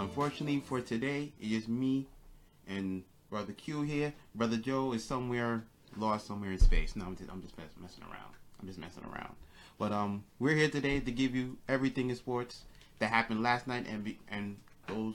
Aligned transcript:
Unfortunately 0.00 0.60
for 0.60 0.80
today, 0.80 1.32
it 1.40 1.52
is 1.52 1.66
me 1.68 2.06
and 2.68 3.02
Brother 3.30 3.52
Q 3.52 3.82
here. 3.82 4.12
Brother 4.34 4.56
Joe 4.56 4.92
is 4.92 5.04
somewhere 5.04 5.64
lost 5.96 6.26
somewhere 6.26 6.52
in 6.52 6.58
space. 6.58 6.94
No, 6.96 7.06
I'm 7.06 7.16
just, 7.16 7.30
I'm 7.30 7.42
just 7.42 7.56
mess, 7.56 7.68
messing 7.80 8.04
around. 8.04 8.34
I'm 8.60 8.66
just 8.66 8.78
messing 8.78 9.04
around. 9.04 9.34
But 9.78 9.92
um, 9.92 10.24
we're 10.38 10.56
here 10.56 10.68
today 10.68 11.00
to 11.00 11.10
give 11.10 11.34
you 11.34 11.56
everything 11.68 12.10
in 12.10 12.16
sports 12.16 12.62
that 12.98 13.10
happened 13.10 13.42
last 13.42 13.66
night 13.66 13.86
and 13.88 14.04
be, 14.04 14.18
and 14.28 14.56
goes 14.86 15.14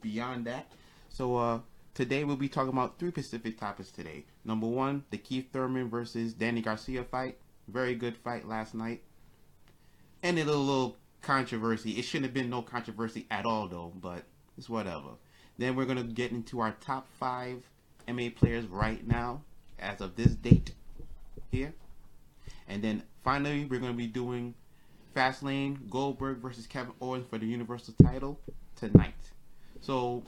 beyond 0.00 0.46
that. 0.46 0.70
So 1.08 1.36
uh, 1.36 1.60
today 1.94 2.24
we'll 2.24 2.36
be 2.36 2.48
talking 2.48 2.72
about 2.72 2.98
three 2.98 3.10
specific 3.10 3.58
topics 3.58 3.90
today. 3.90 4.24
Number 4.44 4.66
one, 4.66 5.04
the 5.10 5.18
Keith 5.18 5.52
Thurman 5.52 5.88
versus 5.88 6.32
Danny 6.32 6.62
Garcia 6.62 7.04
fight. 7.04 7.38
Very 7.68 7.94
good 7.94 8.16
fight 8.16 8.46
last 8.46 8.74
night. 8.74 9.02
And 10.22 10.38
a 10.38 10.44
little, 10.44 10.64
little 10.64 10.96
controversy. 11.26 11.92
It 11.92 12.02
shouldn't 12.02 12.26
have 12.26 12.34
been 12.34 12.48
no 12.48 12.62
controversy 12.62 13.26
at 13.30 13.44
all 13.44 13.66
though, 13.66 13.92
but 14.00 14.22
it's 14.56 14.68
whatever. 14.68 15.10
Then 15.58 15.74
we're 15.74 15.84
gonna 15.84 16.04
get 16.04 16.30
into 16.30 16.60
our 16.60 16.72
top 16.80 17.08
five 17.18 17.68
NBA 18.06 18.36
players 18.36 18.66
right 18.66 19.04
now, 19.04 19.42
as 19.78 20.00
of 20.00 20.14
this 20.14 20.34
date 20.36 20.70
here. 21.50 21.74
And 22.68 22.82
then 22.82 23.02
finally 23.24 23.64
we're 23.64 23.80
gonna 23.80 23.92
be 23.92 24.06
doing 24.06 24.54
Fastlane 25.16 25.90
Goldberg 25.90 26.38
versus 26.38 26.68
Kevin 26.68 26.94
Owens 27.00 27.26
for 27.28 27.38
the 27.38 27.46
Universal 27.46 27.94
title 28.00 28.38
tonight. 28.76 29.32
So 29.80 30.22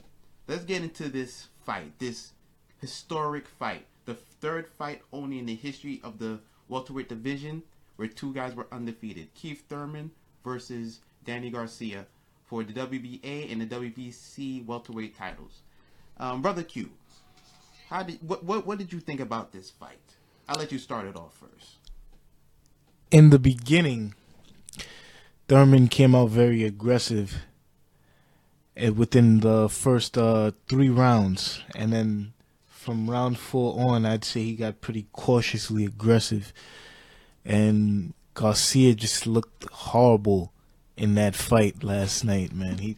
let's 0.49 0.65
get 0.65 0.83
into 0.83 1.09
this 1.09 1.47
fight, 1.65 1.97
this 2.01 2.33
historic 2.81 3.47
fight, 3.47 3.87
the 4.05 4.15
third 4.15 4.67
fight 4.67 5.03
only 5.13 5.39
in 5.39 5.47
the 5.47 5.55
history 5.55 6.01
of 6.03 6.19
the 6.19 6.41
welterweight 6.69 7.09
division 7.09 7.63
where 7.95 8.09
two 8.09 8.35
guys 8.35 8.57
were 8.57 8.67
undefeated: 8.73 9.33
Keith 9.35 9.65
Thurman 9.69 10.11
versus 10.49 11.01
Danny 11.25 11.51
Garcia 11.51 12.07
for 12.47 12.65
the 12.65 12.73
WBA 12.73 13.53
and 13.53 13.61
the 13.61 13.67
WBC 13.67 14.65
welterweight 14.65 15.17
titles. 15.17 15.61
Um, 16.17 16.41
Brother 16.41 16.63
Q, 16.63 16.91
how 17.91 18.03
did 18.03 18.19
what, 18.27 18.45
what 18.45 18.67
what 18.67 18.79
did 18.79 18.93
you 18.93 19.01
think 19.01 19.21
about 19.21 19.53
this 19.53 19.71
fight? 19.71 19.99
I'll 20.49 20.59
let 20.59 20.73
you 20.73 20.79
start 20.79 21.07
it 21.07 21.17
off 21.17 21.37
first. 21.37 21.77
In 23.11 23.31
the 23.31 23.39
beginning, 23.39 24.15
Thurman 25.49 25.89
came 25.89 26.15
out 26.15 26.31
very 26.31 26.65
aggressive 26.65 27.43
and 28.79 28.97
within 28.97 29.41
the 29.41 29.69
first 29.69 30.17
uh, 30.17 30.53
three 30.69 30.89
rounds, 30.89 31.63
and 31.75 31.93
then 31.93 32.33
from 32.69 33.11
round 33.11 33.37
four 33.37 33.79
on, 33.81 34.07
I'd 34.07 34.25
say 34.25 34.45
he 34.45 34.55
got 34.55 34.81
pretty 34.81 35.09
cautiously 35.13 35.85
aggressive, 35.85 36.53
and 37.45 38.15
Garcia 38.39 38.95
just 38.95 39.27
looked 39.27 39.65
horrible 39.73 40.53
in 40.97 41.15
that 41.17 41.35
fight 41.35 41.83
last 41.83 42.25
night, 42.25 42.53
man. 42.55 42.79
He 42.79 42.97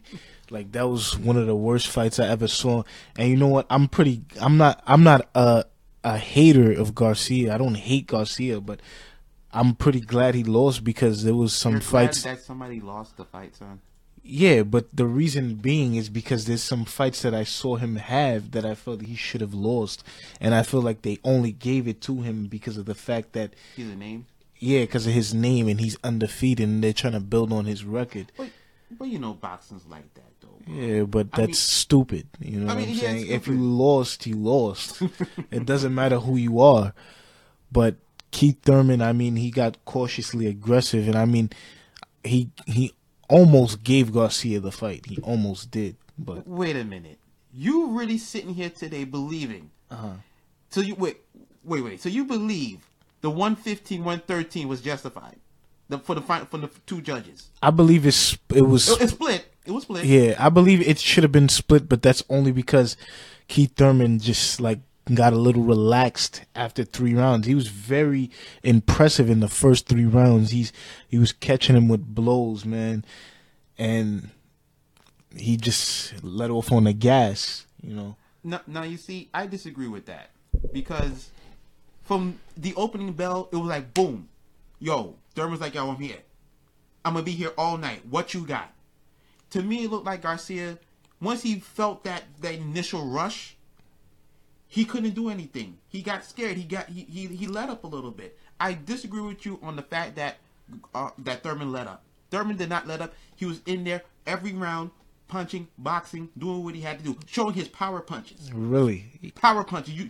like 0.51 0.71
that 0.73 0.87
was 0.87 1.17
one 1.17 1.35
of 1.37 1.47
the 1.47 1.55
worst 1.55 1.87
fights 1.87 2.19
I 2.19 2.27
ever 2.27 2.47
saw. 2.47 2.83
And 3.17 3.27
you 3.29 3.37
know 3.37 3.47
what? 3.47 3.65
I'm 3.69 3.87
pretty 3.87 4.21
I'm 4.39 4.57
not 4.57 4.83
I'm 4.85 5.03
not 5.03 5.27
a 5.33 5.65
a 6.03 6.17
hater 6.17 6.71
of 6.71 6.93
Garcia. 6.93 7.55
I 7.55 7.57
don't 7.57 7.75
hate 7.89 8.05
Garcia, 8.05 8.61
but 8.61 8.81
I'm 9.51 9.73
pretty 9.73 10.01
glad 10.01 10.35
he 10.35 10.43
lost 10.43 10.83
because 10.83 11.23
there 11.23 11.35
was 11.35 11.53
some 11.55 11.73
You're 11.73 11.81
fights 11.81 12.21
that 12.23 12.41
somebody 12.41 12.79
lost 12.79 13.17
the 13.17 13.25
fight, 13.25 13.55
son. 13.55 13.81
yeah, 14.23 14.61
but 14.63 14.95
the 14.95 15.05
reason 15.07 15.55
being 15.55 15.95
is 15.95 16.07
because 16.09 16.45
there's 16.45 16.63
some 16.63 16.85
fights 16.85 17.23
that 17.23 17.33
I 17.33 17.43
saw 17.45 17.75
him 17.77 17.95
have 17.97 18.51
that 18.51 18.65
I 18.65 18.75
felt 18.75 19.01
he 19.01 19.15
should 19.15 19.41
have 19.41 19.53
lost, 19.55 20.03
and 20.39 20.53
I 20.53 20.61
feel 20.63 20.81
like 20.83 21.01
they 21.01 21.17
only 21.23 21.51
gave 21.51 21.87
it 21.87 21.99
to 22.01 22.21
him 22.21 22.45
because 22.45 22.77
of 22.77 22.85
the 22.85 22.95
fact 22.95 23.33
that 23.33 23.49
He's 23.75 23.89
a 23.89 23.95
name. 23.95 24.25
Yeah, 24.61 24.81
because 24.81 25.07
of 25.07 25.13
his 25.13 25.33
name 25.33 25.67
and 25.67 25.79
he's 25.81 25.97
undefeated, 26.03 26.69
and 26.69 26.83
they're 26.83 26.93
trying 26.93 27.13
to 27.13 27.19
build 27.19 27.51
on 27.51 27.65
his 27.65 27.83
record. 27.83 28.31
But 28.37 28.49
but 28.97 29.05
you 29.09 29.19
know 29.19 29.33
boxing's 29.33 29.85
like 29.87 30.13
that 30.13 30.31
though. 30.39 30.47
bro. 30.65 30.73
Yeah, 30.75 31.03
but 31.03 31.27
I 31.33 31.37
that's 31.41 31.47
mean- 31.47 31.53
stupid. 31.55 32.27
You 32.39 32.59
know 32.61 32.71
I 32.71 32.75
what 32.75 32.83
I'm 32.83 32.89
yeah, 32.89 32.99
saying? 33.01 33.27
If 33.27 33.47
you 33.47 33.55
lost, 33.55 34.25
you 34.27 34.35
lost. 34.35 35.01
it 35.51 35.65
doesn't 35.65 35.93
matter 35.95 36.19
who 36.19 36.35
you 36.37 36.59
are. 36.61 36.93
But 37.71 37.95
Keith 38.31 38.59
Thurman, 38.63 39.01
I 39.01 39.13
mean, 39.13 39.35
he 39.35 39.49
got 39.51 39.83
cautiously 39.85 40.45
aggressive, 40.47 41.07
and 41.07 41.15
I 41.17 41.25
mean, 41.25 41.49
he 42.23 42.49
he 42.65 42.93
almost 43.29 43.83
gave 43.83 44.13
Garcia 44.13 44.59
the 44.59 44.71
fight. 44.71 45.05
He 45.07 45.17
almost 45.21 45.71
did, 45.71 45.95
but 46.17 46.47
Wait 46.47 46.75
a 46.75 46.83
minute. 46.83 47.17
You 47.53 47.87
really 47.97 48.17
sitting 48.17 48.53
here 48.53 48.69
today 48.69 49.03
believing? 49.05 49.71
uh-huh. 49.89 50.13
So 50.69 50.79
you 50.81 50.95
wait, 50.95 51.17
wait, 51.65 51.81
wait. 51.83 52.01
So 52.01 52.07
you 52.09 52.23
believe 52.25 52.79
the 53.21 53.29
115, 53.29 53.99
113 54.03 54.67
was 54.67 54.81
justified? 54.81 55.37
The 55.89 55.99
for 55.99 56.15
the 56.15 56.21
for 56.21 56.57
the 56.57 56.69
two 56.85 57.01
judges. 57.01 57.49
I 57.61 57.69
believe 57.71 58.05
it's 58.05 58.37
it 58.53 58.61
was 58.61 58.89
It, 58.89 59.01
it 59.01 59.09
split. 59.09 59.45
It 59.65 59.71
was 59.71 59.83
split. 59.83 60.05
yeah. 60.05 60.35
I 60.39 60.49
believe 60.49 60.81
it 60.87 60.99
should 60.99 61.23
have 61.23 61.31
been 61.31 61.49
split, 61.49 61.87
but 61.89 62.01
that's 62.01 62.23
only 62.29 62.51
because 62.51 62.95
Keith 63.47 63.73
Thurman 63.75 64.19
just 64.19 64.59
like 64.61 64.79
got 65.13 65.33
a 65.33 65.37
little 65.37 65.63
relaxed 65.63 66.43
after 66.55 66.83
three 66.85 67.13
rounds. 67.13 67.45
He 67.45 67.55
was 67.55 67.67
very 67.67 68.31
impressive 68.63 69.29
in 69.29 69.41
the 69.41 69.49
first 69.49 69.87
three 69.87 70.05
rounds. 70.05 70.51
He's 70.51 70.71
he 71.07 71.17
was 71.17 71.33
catching 71.33 71.75
him 71.75 71.89
with 71.89 72.05
blows, 72.15 72.63
man, 72.63 73.03
and 73.77 74.29
he 75.35 75.57
just 75.57 76.23
let 76.23 76.49
off 76.51 76.71
on 76.71 76.85
the 76.85 76.93
gas. 76.93 77.65
You 77.83 77.95
know, 77.95 78.15
Now, 78.43 78.61
now 78.67 78.83
you 78.83 78.97
see, 78.97 79.29
I 79.33 79.45
disagree 79.47 79.87
with 79.87 80.05
that 80.05 80.29
because 80.71 81.29
from 82.11 82.37
the 82.57 82.75
opening 82.75 83.13
bell, 83.13 83.47
it 83.53 83.55
was 83.55 83.69
like 83.69 83.93
boom, 83.93 84.27
yo. 84.79 85.15
Thurman's 85.33 85.61
like, 85.61 85.75
yo, 85.75 85.89
I'm 85.89 85.95
here. 85.95 86.17
I'm 87.05 87.13
gonna 87.13 87.23
be 87.23 87.31
here 87.31 87.53
all 87.57 87.77
night. 87.77 88.05
What 88.05 88.33
you 88.33 88.45
got? 88.45 88.73
To 89.51 89.61
me, 89.61 89.85
it 89.85 89.91
looked 89.91 90.05
like 90.05 90.21
Garcia. 90.21 90.77
Once 91.21 91.41
he 91.41 91.61
felt 91.61 92.03
that 92.03 92.23
that 92.41 92.53
initial 92.53 93.05
rush, 93.05 93.55
he 94.67 94.83
couldn't 94.83 95.11
do 95.15 95.29
anything. 95.29 95.77
He 95.87 96.01
got 96.01 96.25
scared. 96.25 96.57
He 96.57 96.65
got 96.65 96.89
he 96.89 97.03
he, 97.03 97.27
he 97.27 97.47
let 97.47 97.69
up 97.69 97.85
a 97.85 97.87
little 97.87 98.11
bit. 98.11 98.37
I 98.59 98.73
disagree 98.73 99.21
with 99.21 99.45
you 99.45 99.57
on 99.63 99.77
the 99.77 99.81
fact 99.81 100.17
that 100.17 100.35
uh, 100.93 101.11
that 101.19 101.43
Thurman 101.43 101.71
let 101.71 101.87
up. 101.87 102.03
Thurman 102.29 102.57
did 102.57 102.67
not 102.67 102.87
let 102.87 102.99
up. 102.99 103.13
He 103.37 103.45
was 103.45 103.61
in 103.65 103.85
there 103.85 104.03
every 104.27 104.51
round, 104.51 104.91
punching, 105.29 105.69
boxing, 105.77 106.27
doing 106.37 106.65
what 106.65 106.75
he 106.75 106.81
had 106.81 106.97
to 106.99 107.05
do, 107.05 107.17
showing 107.25 107.53
his 107.53 107.69
power 107.69 108.01
punches 108.01 108.51
really. 108.51 109.05
power 109.35 109.63
punches. 109.63 109.93
You 109.93 110.09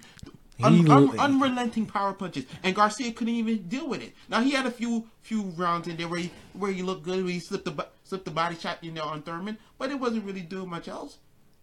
un, 0.63 0.89
un, 0.91 1.19
unrelenting 1.19 1.85
power 1.85 2.13
punches, 2.13 2.45
and 2.63 2.75
Garcia 2.75 3.11
couldn't 3.11 3.33
even 3.33 3.63
deal 3.67 3.87
with 3.87 4.01
it. 4.01 4.13
Now 4.29 4.41
he 4.41 4.51
had 4.51 4.65
a 4.65 4.71
few 4.71 5.07
few 5.21 5.41
rounds 5.57 5.87
in 5.87 5.97
there 5.97 6.07
where 6.07 6.19
he 6.21 6.31
where 6.53 6.71
he 6.71 6.81
looked 6.81 7.03
good, 7.03 7.23
where 7.23 7.33
he 7.33 7.39
slipped 7.39 7.65
the 7.65 7.87
slipped 8.03 8.25
the 8.25 8.31
body 8.31 8.55
shot, 8.55 8.83
you 8.83 8.91
know, 8.91 9.03
on 9.03 9.21
Thurman, 9.21 9.57
but 9.77 9.91
it 9.91 9.99
wasn't 9.99 10.25
really 10.25 10.41
doing 10.41 10.69
much 10.69 10.87
else. 10.87 11.17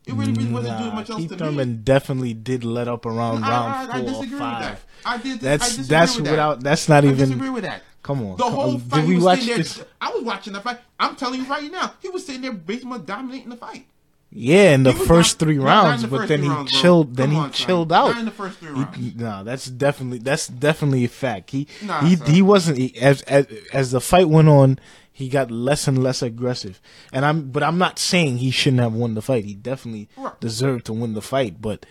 It 0.06 0.14
really, 0.14 0.32
really 0.32 0.50
wasn't 0.50 0.78
doing 0.78 0.94
much 0.94 1.10
else 1.10 1.20
Keith 1.20 1.30
to 1.30 1.36
Thurman 1.36 1.68
me. 1.70 1.74
definitely 1.76 2.32
did 2.32 2.64
let 2.64 2.88
up 2.88 3.04
around 3.04 3.44
I, 3.44 3.50
round 3.50 3.92
I, 3.92 3.98
I 3.98 4.00
four 4.00 4.00
or 4.00 4.02
disagree 4.04 4.40
with 4.46 4.58
that. 4.58 4.78
five. 4.78 4.86
I 5.04 5.18
did. 5.18 5.44
I 5.44 5.58
That's 5.58 5.76
disagree 5.76 5.86
that's 5.86 6.16
with 6.16 6.24
that. 6.24 6.30
without. 6.30 6.62
That's 6.62 6.88
not 6.88 7.04
even. 7.04 7.16
I 7.16 7.24
disagree 7.24 7.50
with 7.50 7.64
that. 7.64 7.82
Come 8.02 8.22
on. 8.24 8.36
The 8.38 8.44
come 8.44 8.52
whole 8.54 8.74
on. 8.74 8.80
fight, 8.80 9.00
Did 9.00 9.08
we 9.08 9.14
was 9.16 9.24
watch 9.24 9.38
sitting 9.40 9.48
there. 9.48 9.58
this? 9.58 9.84
I 10.00 10.10
was 10.10 10.22
watching 10.22 10.52
the 10.54 10.60
fight. 10.60 10.78
I'm 10.98 11.16
telling 11.16 11.40
you 11.42 11.46
right 11.46 11.70
now, 11.70 11.92
he 12.00 12.08
was 12.08 12.24
sitting 12.24 12.40
there 12.40 12.52
basically 12.52 13.00
dominating 13.00 13.50
the 13.50 13.56
fight. 13.56 13.86
Yeah, 14.30 14.74
in 14.74 14.82
the 14.82 14.92
first 14.92 15.40
not- 15.40 15.46
three 15.46 15.56
not- 15.56 15.64
not 15.64 15.84
rounds, 15.84 16.02
the 16.02 16.08
but 16.08 16.16
first 16.18 16.28
then 16.28 16.42
he 16.42 16.48
rounds, 16.48 16.72
chilled. 16.72 17.16
Then 17.16 17.26
Come 17.28 17.34
he 17.34 17.40
on, 17.40 17.52
son. 17.54 17.66
chilled 17.66 17.88
Not 17.90 18.10
out. 18.12 18.18
in 18.18 18.24
the 18.26 18.30
first 18.30 18.58
three 18.58 18.68
He- 18.68 18.74
rounds. 18.74 19.14
no, 19.16 19.44
that's 19.44 19.66
definitely 19.66 20.18
that's 20.18 20.46
definitely 20.48 21.04
a 21.04 21.08
fact. 21.08 21.50
He 21.50 21.66
Nah, 21.82 22.02
he 22.04 22.16
son. 22.16 22.30
he 22.30 22.42
wasn't 22.42 22.78
he, 22.78 22.96
as, 22.98 23.22
as 23.22 23.46
as 23.72 23.90
the 23.90 24.00
fight 24.00 24.28
went 24.28 24.48
on. 24.48 24.78
He 25.10 25.28
got 25.28 25.50
less 25.50 25.88
and 25.88 26.00
less 26.00 26.22
aggressive, 26.22 26.80
and 27.12 27.24
I'm 27.24 27.50
but 27.50 27.62
I'm 27.64 27.78
not 27.78 27.98
saying 27.98 28.36
he 28.38 28.50
shouldn't 28.52 28.82
have 28.82 28.92
won 28.92 29.14
the 29.14 29.22
fight. 29.22 29.44
He 29.46 29.54
definitely 29.54 30.08
Right. 30.16 30.38
deserved 30.40 30.84
to 30.86 30.92
win 30.92 31.14
the 31.14 31.22
fight, 31.22 31.60
but 31.60 31.84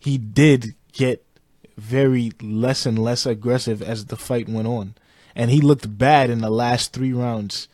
he 0.00 0.18
did 0.18 0.74
get 0.92 1.24
very 1.78 2.32
less 2.42 2.84
and 2.84 2.98
less 2.98 3.24
aggressive 3.24 3.82
as 3.82 4.06
the 4.06 4.16
fight 4.16 4.48
went 4.48 4.66
on, 4.66 4.94
and 5.36 5.50
he 5.50 5.60
looked 5.60 5.96
bad 5.96 6.28
in 6.30 6.40
the 6.40 6.50
last 6.50 6.92
three 6.92 7.12
rounds. 7.12 7.68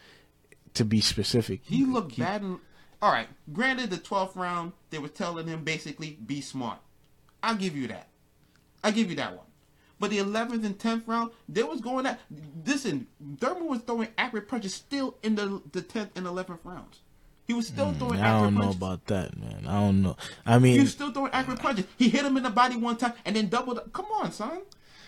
To 0.75 0.85
be 0.85 1.01
specific, 1.01 1.63
He 1.65 1.85
looked 1.87 2.17
bad. 2.19 2.43
In, 2.43 2.59
all 3.01 3.13
right. 3.13 3.29
Granted, 3.53 3.91
the 3.91 3.97
twelfth 3.99 4.37
round 4.37 4.73
they 4.91 4.99
were 4.99 5.09
telling 5.09 5.47
him 5.47 5.65
basically 5.65 6.19
be 6.27 6.41
smart. 6.41 6.79
I'll 7.43 7.55
give 7.57 7.77
you 7.77 7.87
that. 7.89 8.09
I'll 8.83 8.93
give 8.93 9.11
you 9.11 9.17
that 9.17 9.37
one. 9.37 9.45
But 10.01 10.11
the 10.11 10.19
eleventh 10.19 10.65
and 10.65 10.79
tenth 10.79 11.07
round, 11.09 11.33
they 11.49 11.63
was 11.65 11.81
going 11.81 12.07
at. 12.07 12.21
Listen, 12.65 13.07
Thurman 13.41 13.67
was 13.67 13.81
throwing 13.81 14.09
accurate 14.17 14.49
punches 14.49 14.75
still 14.75 15.17
in 15.23 15.35
the 15.35 15.61
the 15.73 15.83
tenth 15.83 16.11
and 16.17 16.27
eleventh 16.27 16.61
rounds. 16.65 17.01
He 17.47 17.55
was 17.55 17.67
still 17.69 17.93
throwing 17.95 18.19
Mm, 18.19 18.23
I 18.23 18.27
accurate 18.29 18.43
don't 18.43 18.55
know 18.55 18.61
punches. 18.61 18.77
about 18.77 19.07
that, 19.07 19.37
man. 19.39 19.65
I 19.67 19.81
don't 19.81 20.03
know. 20.03 20.17
I 20.45 20.55
he 20.55 20.61
mean, 20.61 20.81
was 20.83 20.93
still 20.93 21.11
throwing 21.13 21.33
accurate 21.33 21.61
punches. 21.61 21.87
He 21.97 22.11
hit 22.11 22.25
him 22.25 22.37
in 22.37 22.43
the 22.43 22.51
body 22.51 22.77
one 22.77 22.97
time 22.97 23.15
and 23.25 23.35
then 23.35 23.49
doubled. 23.49 23.79
Up. 23.79 23.93
Come 23.93 24.07
on, 24.21 24.31
son. 24.33 24.61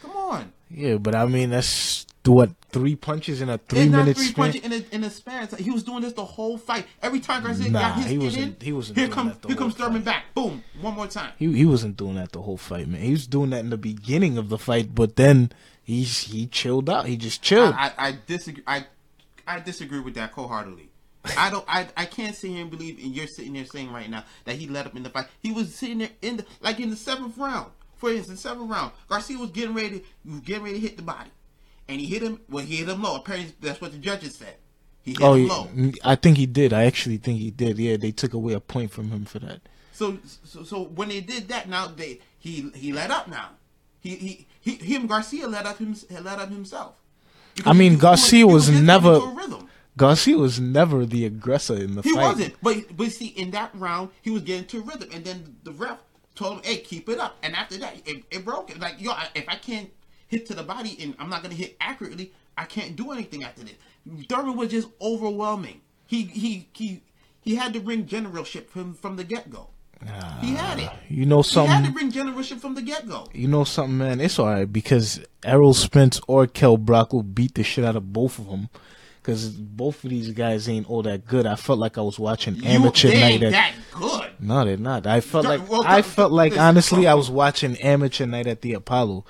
Come 0.02 0.12
on. 0.16 0.52
yeah, 0.70 0.96
but 0.96 1.14
I 1.14 1.26
mean 1.26 1.50
that's 1.50 2.06
what 2.24 2.50
three 2.70 2.94
punches 2.96 3.40
in 3.40 3.48
a 3.48 3.58
three 3.58 3.80
it's 3.80 3.90
minute 3.90 4.16
three 4.16 4.26
span. 4.26 4.54
in 4.56 4.72
a, 4.72 4.84
in 4.92 5.04
a 5.04 5.10
span. 5.10 5.44
It's 5.44 5.52
like 5.52 5.62
He 5.62 5.70
was 5.70 5.82
doing 5.82 6.02
this 6.02 6.12
the 6.12 6.24
whole 6.24 6.58
fight. 6.58 6.86
Every 7.02 7.20
time 7.20 7.42
Garcia 7.42 7.70
Nah, 7.70 7.80
got 7.80 7.94
his 7.98 8.06
he 8.06 8.18
wasn't- 8.18 8.44
in, 8.60 8.66
he 8.66 8.72
wasn't 8.72 8.98
here 8.98 9.06
doing 9.06 9.14
comes 9.14 9.32
that 9.32 9.42
the 9.42 9.48
here 9.48 9.56
whole 9.56 9.64
comes 9.66 9.74
Thurman 9.76 10.02
fight. 10.02 10.04
back. 10.04 10.34
Boom, 10.34 10.62
one 10.80 10.94
more 10.94 11.06
time. 11.06 11.32
He 11.38 11.52
he 11.52 11.64
wasn't 11.64 11.96
doing 11.96 12.16
that 12.16 12.32
the 12.32 12.42
whole 12.42 12.56
fight, 12.56 12.88
man. 12.88 13.00
He 13.00 13.12
was 13.12 13.26
doing 13.26 13.50
that 13.50 13.60
in 13.60 13.70
the 13.70 13.78
beginning 13.78 14.36
of 14.38 14.48
the 14.50 14.58
fight, 14.58 14.94
but 14.94 15.16
then 15.16 15.50
he's 15.82 16.18
he 16.24 16.46
chilled 16.46 16.90
out. 16.90 17.06
He 17.06 17.16
just 17.16 17.42
chilled. 17.42 17.74
I, 17.74 17.92
I, 17.98 18.08
I 18.08 18.18
disagree. 18.26 18.62
I 18.66 18.84
I 19.46 19.60
disagree 19.60 20.00
with 20.00 20.14
that 20.14 20.30
wholeheartedly 20.32 20.88
I 21.36 21.50
don't. 21.50 21.64
I 21.68 21.86
I 21.96 22.04
can't 22.06 22.34
sit 22.36 22.50
here 22.50 22.62
and 22.62 22.70
believe, 22.70 22.98
and 23.02 23.14
you're 23.14 23.26
sitting 23.26 23.52
there 23.54 23.64
saying 23.66 23.92
right 23.92 24.08
now 24.08 24.24
that 24.44 24.56
he 24.56 24.66
let 24.68 24.86
up 24.86 24.94
in 24.96 25.02
the 25.02 25.10
fight. 25.10 25.26
He 25.42 25.52
was 25.52 25.74
sitting 25.74 25.98
there 25.98 26.10
in 26.22 26.36
the 26.38 26.46
like 26.60 26.80
in 26.80 26.90
the 26.90 26.96
seventh 26.96 27.36
round. 27.38 27.70
For 27.96 28.10
instance, 28.10 28.40
seventh 28.40 28.70
round, 28.70 28.92
Garcia 29.10 29.36
was 29.36 29.50
getting 29.50 29.74
ready, 29.74 30.02
was 30.24 30.40
getting 30.40 30.62
ready 30.62 30.76
to 30.76 30.80
hit 30.80 30.96
the 30.96 31.02
body, 31.02 31.28
and 31.90 32.00
he 32.00 32.06
hit 32.06 32.22
him. 32.22 32.40
Well, 32.48 32.64
he 32.64 32.76
hit 32.76 32.88
him 32.88 33.02
low. 33.02 33.16
Apparently, 33.16 33.52
that's 33.60 33.80
what 33.80 33.92
the 33.92 33.98
judges 33.98 34.34
said. 34.36 34.54
He 35.02 35.12
hit 35.12 35.20
Oh, 35.22 35.34
him 35.34 35.48
low. 35.48 35.68
I 36.04 36.14
think 36.14 36.36
he 36.36 36.46
did. 36.46 36.72
I 36.72 36.84
actually 36.84 37.16
think 37.18 37.38
he 37.40 37.50
did. 37.50 37.78
Yeah, 37.78 37.96
they 37.96 38.12
took 38.12 38.32
away 38.34 38.52
a 38.54 38.60
point 38.60 38.90
from 38.90 39.10
him 39.10 39.24
for 39.24 39.38
that. 39.40 39.60
So, 39.92 40.18
so, 40.44 40.62
so 40.62 40.84
when 40.84 41.08
they 41.08 41.20
did 41.20 41.48
that, 41.48 41.68
now 41.68 41.86
they 41.88 42.20
he 42.38 42.70
he 42.74 42.92
let 42.92 43.10
up. 43.10 43.28
Now, 43.28 43.50
he 44.00 44.16
he, 44.16 44.46
he 44.60 44.94
him 44.94 45.06
Garcia 45.06 45.46
let 45.46 45.66
up 45.66 45.78
him 45.78 45.94
let 46.22 46.38
up 46.38 46.48
himself. 46.50 46.94
I 47.66 47.72
mean, 47.72 47.94
was 47.94 48.00
Garcia 48.02 48.46
was 48.46 48.66
he 48.68 48.80
never- 48.80 49.14
into 49.16 49.26
a 49.26 49.34
rhythm. 49.34 49.66
Garcia 49.96 50.36
was 50.38 50.58
never 50.60 51.04
the 51.04 51.26
aggressor 51.26 51.74
in 51.76 51.96
the 51.96 52.02
He 52.02 52.12
fight. 52.14 52.20
He 52.22 52.26
wasn't, 52.28 52.54
but 52.62 52.96
but 52.96 53.10
see, 53.12 53.26
in 53.26 53.50
that 53.50 53.70
round, 53.74 54.10
he 54.22 54.30
was 54.30 54.42
getting 54.42 54.64
to 54.66 54.80
rhythm, 54.80 55.10
and 55.12 55.24
then 55.24 55.56
the 55.64 55.72
ref 55.72 55.98
told 56.34 56.58
him, 56.58 56.62
"Hey, 56.64 56.78
keep 56.78 57.08
it 57.08 57.18
up." 57.18 57.36
And 57.42 57.54
after 57.54 57.76
that, 57.78 57.96
it, 58.06 58.22
it 58.30 58.44
broke. 58.44 58.74
Like 58.78 59.00
yo, 59.00 59.12
if 59.34 59.46
I 59.48 59.56
can't 59.56 59.90
hit 60.30 60.46
to 60.46 60.54
the 60.54 60.62
body 60.62 60.96
and 61.00 61.14
I'm 61.18 61.28
not 61.28 61.42
gonna 61.42 61.54
hit 61.54 61.76
accurately, 61.80 62.32
I 62.56 62.64
can't 62.64 62.96
do 62.96 63.10
anything 63.10 63.44
after 63.44 63.62
this. 63.62 63.74
Thurman 64.28 64.56
was 64.56 64.70
just 64.70 64.88
overwhelming. 65.00 65.82
He 66.06 66.22
he 66.22 66.68
he 66.72 67.02
he 67.42 67.56
had 67.56 67.72
to 67.74 67.80
bring 67.80 68.06
generalship 68.06 68.70
from 68.70 68.94
from 68.94 69.16
the 69.16 69.24
get 69.24 69.50
go. 69.50 69.68
he 70.40 70.54
had 70.54 70.78
it. 70.78 70.90
You 71.08 71.26
know 71.26 71.42
something. 71.42 71.68
He 71.68 71.74
had 71.74 71.84
something. 71.84 71.94
the 71.94 72.00
ring 72.00 72.10
generalship 72.12 72.58
from 72.58 72.74
the 72.74 72.82
get 72.82 73.08
go. 73.08 73.26
You 73.34 73.48
know 73.48 73.64
something, 73.64 73.98
man. 73.98 74.20
It's 74.20 74.38
alright 74.38 74.72
because 74.72 75.20
Errol 75.44 75.74
Spence 75.74 76.20
or 76.26 76.46
Kell 76.46 76.76
Brook 76.76 77.12
will 77.12 77.22
beat 77.22 77.54
the 77.56 77.62
shit 77.64 77.84
out 77.84 77.96
of 77.96 78.12
both 78.12 78.38
of 78.38 78.46
them. 78.46 78.70
Because 79.20 79.50
both 79.50 80.02
of 80.02 80.10
these 80.10 80.30
guys 80.30 80.68
ain't 80.68 80.88
all 80.88 81.02
that 81.02 81.26
good. 81.26 81.46
I 81.46 81.54
felt 81.56 81.78
like 81.78 81.98
I 81.98 82.00
was 82.00 82.18
watching 82.18 82.64
amateur 82.64 83.08
you, 83.08 83.14
they 83.14 83.20
night. 83.20 83.42
At, 83.42 83.52
that 83.52 83.74
good. 83.92 84.30
no, 84.40 84.64
they're 84.64 84.78
not. 84.78 85.06
I 85.06 85.20
felt 85.20 85.44
like 85.44 85.68
well, 85.68 85.84
I 85.86 86.00
felt 86.02 86.32
like 86.32 86.56
honestly 86.56 87.06
I 87.06 87.14
was 87.14 87.30
watching 87.30 87.76
amateur 87.78 88.24
night 88.26 88.46
at 88.46 88.62
the 88.62 88.72
Apollo 88.72 89.26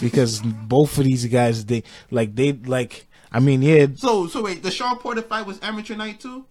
because 0.00 0.40
both 0.40 0.96
of 0.96 1.04
these 1.04 1.26
guys 1.26 1.66
they 1.66 1.82
like 2.10 2.34
they 2.34 2.52
like 2.52 3.06
I 3.30 3.40
mean 3.40 3.60
yeah 3.60 3.86
So 3.96 4.28
so 4.28 4.42
wait, 4.42 4.62
the 4.62 4.70
Shawn 4.70 4.98
Porter 4.98 5.22
fight 5.22 5.46
was 5.46 5.60
amateur 5.62 5.94
night 5.94 6.20
too. 6.20 6.46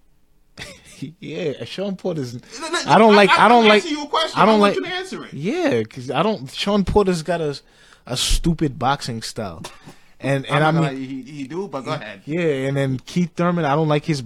yeah 1.19 1.65
Shawn 1.65 1.95
Porter's 1.95 2.37
I 2.85 2.97
don't 2.97 3.15
like 3.15 3.29
I, 3.31 3.47
don't 3.47 3.67
like 3.67 3.89
you 3.89 4.03
a 4.03 4.07
question. 4.07 4.39
I 4.39 4.45
don't 4.45 4.59
like 4.59 4.75
you 4.75 4.83
to 4.83 4.87
answer 4.89 5.25
it. 5.25 5.33
Yeah, 5.33 5.79
because 5.79 6.11
I 6.11 6.21
don't. 6.23 6.51
Shawn 6.51 6.85
Porter's 6.85 7.23
got 7.23 7.41
a 7.41 7.59
a 8.05 8.17
stupid 8.17 8.77
boxing 8.77 9.21
style, 9.21 9.63
and 10.23 10.45
and 10.47 10.63
I 10.63 10.67
I'm 10.69 10.75
mean, 10.75 10.83
not 10.83 10.93
he, 10.93 11.21
he 11.23 11.47
do, 11.47 11.67
but 11.67 11.81
go 11.81 11.93
ahead. 11.93 12.21
yeah, 12.25 12.67
and 12.67 12.77
then 12.77 12.99
Keith 12.99 13.31
Thurman, 13.35 13.65
I 13.65 13.75
don't 13.75 13.87
like 13.87 14.05
his. 14.05 14.23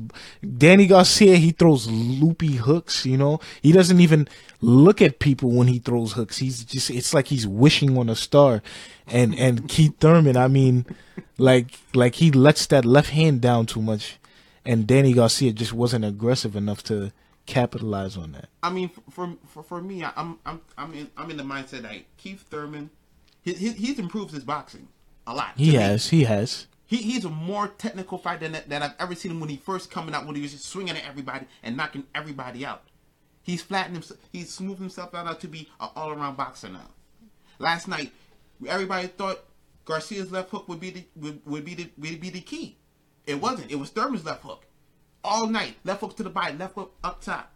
Danny 0.57 0.87
Garcia, 0.87 1.35
he 1.37 1.51
throws 1.51 1.87
loopy 1.87 2.53
hooks. 2.55 3.05
You 3.05 3.17
know, 3.17 3.39
he 3.61 3.71
doesn't 3.71 3.99
even 3.99 4.27
look 4.61 5.01
at 5.01 5.19
people 5.19 5.51
when 5.51 5.67
he 5.67 5.79
throws 5.79 6.13
hooks. 6.13 6.37
He's 6.37 6.63
just, 6.63 6.89
it's 6.89 7.13
like 7.13 7.27
he's 7.27 7.47
wishing 7.47 7.97
on 7.97 8.09
a 8.09 8.15
star. 8.15 8.61
And 9.07 9.33
and 9.37 9.67
Keith 9.67 9.99
Thurman, 9.99 10.37
I 10.37 10.47
mean, 10.47 10.85
like 11.37 11.79
like 11.93 12.15
he 12.15 12.31
lets 12.31 12.65
that 12.67 12.85
left 12.85 13.09
hand 13.11 13.41
down 13.41 13.65
too 13.65 13.81
much, 13.81 14.17
and 14.65 14.85
Danny 14.87 15.13
Garcia 15.13 15.51
just 15.53 15.73
wasn't 15.73 16.05
aggressive 16.05 16.55
enough 16.55 16.83
to 16.83 17.11
capitalize 17.45 18.17
on 18.17 18.33
that. 18.33 18.49
I 18.61 18.69
mean, 18.69 18.89
for 19.09 19.33
for, 19.47 19.63
for 19.63 19.81
me, 19.81 20.03
I- 20.03 20.11
I'm 20.17 20.37
I'm 20.45 20.61
I'm 20.77 20.93
in 20.93 21.09
I'm 21.17 21.31
in 21.31 21.37
the 21.37 21.43
mindset 21.43 21.83
that 21.83 21.93
Keith 22.17 22.41
Thurman, 22.49 22.89
he, 23.41 23.53
he 23.53 23.71
he's 23.71 23.97
improved 23.99 24.33
his 24.33 24.43
boxing 24.43 24.89
a 25.27 25.33
lot. 25.33 25.51
He 25.55 25.71
to 25.71 25.77
me. 25.77 25.83
has, 25.83 26.09
he 26.09 26.23
has. 26.23 26.65
He, 26.87 26.97
he's 26.97 27.25
a 27.25 27.29
more 27.29 27.67
technical 27.67 28.17
fighter 28.17 28.47
than, 28.47 28.63
than 28.67 28.81
I've 28.81 28.95
ever 28.97 29.13
seen 29.13 29.31
him 29.31 29.39
when 29.41 29.49
he 29.49 29.57
first 29.57 29.91
coming 29.91 30.15
out 30.15 30.25
when 30.25 30.35
he 30.35 30.41
was 30.41 30.53
just 30.53 30.65
swinging 30.65 30.95
at 30.95 31.05
everybody 31.05 31.45
and 31.61 31.75
knocking 31.75 32.05
everybody 32.15 32.65
out. 32.65 32.83
He's 33.43 33.61
flattened 33.61 33.95
himself. 33.95 34.19
He's 34.31 34.53
smoothed 34.53 34.79
himself 34.79 35.13
out 35.13 35.39
to 35.41 35.47
be 35.47 35.69
an 35.79 35.89
all 35.95 36.11
around 36.11 36.37
boxer 36.37 36.69
now. 36.69 36.89
Last 37.59 37.87
night, 37.87 38.11
everybody 38.67 39.07
thought 39.07 39.43
Garcia's 39.85 40.31
left 40.31 40.49
hook 40.49 40.67
would 40.67 40.79
be 40.79 40.89
the 40.91 41.05
would, 41.15 41.41
would 41.45 41.65
be 41.65 41.75
the 41.75 41.89
would 41.97 42.21
be 42.21 42.29
the 42.29 42.41
key. 42.41 42.77
It 43.25 43.41
wasn't. 43.41 43.71
It 43.71 43.75
was 43.75 43.89
Thurman's 43.89 44.25
left 44.25 44.43
hook. 44.43 44.65
All 45.23 45.47
night, 45.47 45.75
left 45.83 46.01
hook 46.01 46.15
to 46.17 46.23
the 46.23 46.29
body, 46.29 46.57
left 46.57 46.75
hook 46.75 46.95
up 47.03 47.21
top. 47.21 47.53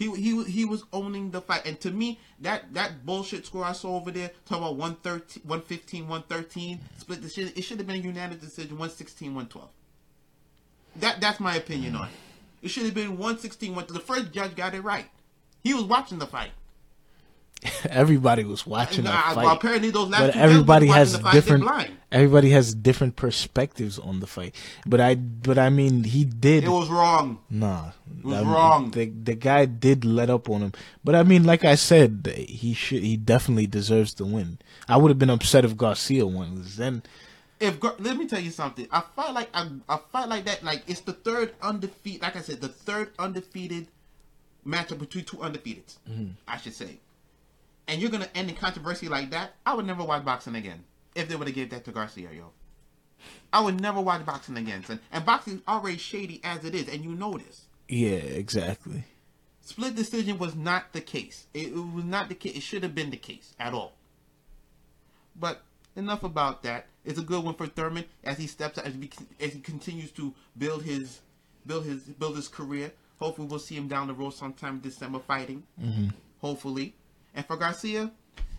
He 0.00 0.10
he 0.14 0.42
he 0.44 0.64
was 0.64 0.84
owning 0.94 1.30
the 1.30 1.42
fight, 1.42 1.66
and 1.66 1.78
to 1.82 1.90
me, 1.90 2.18
that 2.40 2.72
that 2.72 3.04
bullshit 3.04 3.44
score 3.44 3.66
I 3.66 3.72
saw 3.72 3.96
over 3.96 4.10
there, 4.10 4.30
talking 4.46 4.64
about 4.64 4.76
113, 4.76 5.42
115, 5.44 6.08
113, 6.08 6.80
split 6.96 7.30
shit. 7.30 7.58
It 7.58 7.60
should 7.60 7.76
have 7.76 7.86
been 7.86 7.96
a 7.96 7.98
unanimous 7.98 8.42
decision, 8.42 8.78
116, 8.78 9.26
112. 9.26 9.68
That 10.96 11.20
that's 11.20 11.38
my 11.38 11.54
opinion 11.54 11.96
on 11.96 12.08
it. 12.08 12.14
It 12.62 12.68
should 12.68 12.84
have 12.84 12.94
been 12.94 13.18
116, 13.18 13.74
112. 13.74 14.00
The 14.00 14.06
first 14.06 14.32
judge 14.32 14.56
got 14.56 14.74
it 14.74 14.80
right. 14.80 15.04
He 15.62 15.74
was 15.74 15.84
watching 15.84 16.18
the 16.18 16.26
fight. 16.26 16.52
Everybody 17.90 18.44
was 18.44 18.66
watching 18.66 19.04
Nah, 19.04 19.10
that 19.12 19.34
fight. 19.34 19.44
well, 19.44 19.54
apparently 19.54 19.90
those 19.90 20.08
last 20.08 20.20
but 20.20 20.36
everybody 20.36 20.86
has 20.86 21.12
watching 21.12 21.12
the 21.12 21.22
fight, 21.24 21.32
they're 21.32 21.58
different 21.58 21.90
everybody 22.12 22.50
has 22.50 22.74
different 22.74 23.16
perspectives 23.16 23.98
on 23.98 24.20
the 24.20 24.26
fight 24.26 24.54
but 24.86 25.00
i 25.00 25.14
but 25.14 25.58
i 25.58 25.68
mean 25.70 26.02
he 26.04 26.24
did 26.24 26.64
It 26.64 26.68
was 26.70 26.88
wrong. 26.88 27.38
nah 27.50 27.90
it 28.18 28.24
was 28.24 28.34
I 28.34 28.40
mean, 28.42 28.48
wrong. 28.52 28.90
the 28.92 29.04
the 29.06 29.34
guy 29.34 29.64
did 29.66 30.04
let 30.04 30.28
up 30.30 30.48
on 30.48 30.60
him 30.62 30.72
but 31.04 31.14
i 31.14 31.22
mean 31.22 31.44
like 31.44 31.64
i 31.64 31.74
said 31.76 32.32
he 32.48 32.72
should 32.74 33.02
he 33.02 33.16
definitely 33.16 33.66
deserves 33.68 34.14
to 34.14 34.24
win 34.24 34.58
i 34.88 34.96
would 34.96 35.10
have 35.10 35.18
been 35.18 35.30
upset 35.30 35.64
if 35.64 35.76
garcia 35.76 36.26
won 36.26 36.62
then 36.76 37.02
If 37.60 37.76
let 37.82 38.16
me 38.16 38.26
tell 38.26 38.40
you 38.40 38.50
something, 38.50 38.88
I 38.90 39.02
fight 39.14 39.34
like 39.34 39.50
I, 39.52 39.68
I 39.86 39.98
fight 40.10 40.28
like 40.30 40.46
that. 40.46 40.64
Like 40.64 40.80
it's 40.88 41.00
the 41.04 41.12
third 41.12 41.52
undefeated. 41.60 42.22
Like 42.22 42.34
I 42.34 42.40
said, 42.40 42.62
the 42.62 42.72
third 42.72 43.12
undefeated 43.18 43.86
matchup 44.66 44.98
between 44.98 45.24
two 45.28 45.36
undefeateds. 45.36 45.98
Mm-hmm. 46.08 46.40
I 46.48 46.56
should 46.56 46.72
say. 46.72 46.96
And 47.90 48.00
you're 48.00 48.10
gonna 48.10 48.28
end 48.36 48.48
in 48.48 48.54
controversy 48.54 49.08
like 49.08 49.30
that. 49.32 49.54
I 49.66 49.74
would 49.74 49.84
never 49.84 50.04
watch 50.04 50.24
boxing 50.24 50.54
again 50.54 50.84
if 51.16 51.28
they 51.28 51.34
would 51.34 51.48
have 51.48 51.54
gave 51.56 51.70
that 51.70 51.84
to 51.86 51.90
Garcia, 51.90 52.28
yo. 52.32 52.52
I 53.52 53.60
would 53.60 53.80
never 53.80 54.00
watch 54.00 54.24
boxing 54.24 54.56
again. 54.56 54.84
And, 54.88 55.00
and 55.10 55.26
boxing 55.26 55.56
is 55.56 55.62
already 55.66 55.98
shady 55.98 56.40
as 56.44 56.64
it 56.64 56.74
is, 56.74 56.88
and 56.88 57.02
you 57.02 57.10
know 57.10 57.36
this. 57.36 57.66
yeah 57.88 58.12
exactly 58.12 59.04
Split 59.60 59.94
decision 59.94 60.38
was 60.38 60.54
not 60.54 60.92
the 60.92 61.00
case. 61.00 61.46
It, 61.52 61.68
it 61.68 61.74
was 61.74 62.04
not 62.04 62.28
the 62.28 62.34
case. 62.34 62.56
It 62.56 62.62
should 62.62 62.82
have 62.84 62.94
been 62.94 63.10
the 63.10 63.16
case 63.16 63.54
at 63.58 63.74
all. 63.74 63.92
But 65.36 65.62
enough 65.96 66.22
about 66.22 66.62
that. 66.62 66.86
It's 67.04 67.18
a 67.18 67.22
good 67.22 67.44
one 67.44 67.54
for 67.54 67.66
Thurman 67.66 68.04
as 68.24 68.38
he 68.38 68.46
steps 68.46 68.78
out, 68.78 68.86
as, 68.86 68.94
we, 68.94 69.10
as 69.40 69.52
he 69.52 69.60
continues 69.60 70.12
to 70.12 70.34
build 70.56 70.84
his 70.84 71.20
build 71.66 71.84
his 71.84 72.02
build 72.02 72.36
his 72.36 72.48
career. 72.48 72.92
Hopefully, 73.18 73.48
we'll 73.48 73.58
see 73.58 73.76
him 73.76 73.88
down 73.88 74.06
the 74.06 74.14
road 74.14 74.30
sometime 74.30 74.76
in 74.76 74.80
December 74.80 75.18
fighting. 75.18 75.62
Mm-hmm. 75.80 76.08
Hopefully, 76.40 76.94
and 77.34 77.44
for 77.46 77.56
Garcia, 77.56 78.10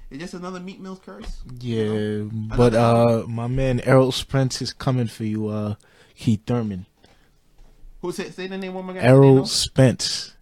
it's 0.10 0.20
just 0.20 0.34
another 0.34 0.60
Meek 0.60 0.80
Mills 0.80 1.00
curse. 1.06 1.42
yeah 1.60 2.24
but 2.32 2.74
uh 2.76 3.24
my 3.28 3.48
man 3.48 3.80
errol 3.82 4.12
spence 4.12 4.62
is 4.62 4.74
coming 4.74 5.08
for 5.08 5.24
you 5.24 5.48
uh 5.48 5.76
keith 6.16 6.42
thurman 6.46 6.86
Who 8.02 8.12
say, 8.12 8.30
say 8.32 8.48
the 8.48 8.58
name 8.58 8.74
one 8.74 8.86
more 8.86 8.96
again? 8.96 9.06
errol 9.06 9.46
spence 9.46 10.34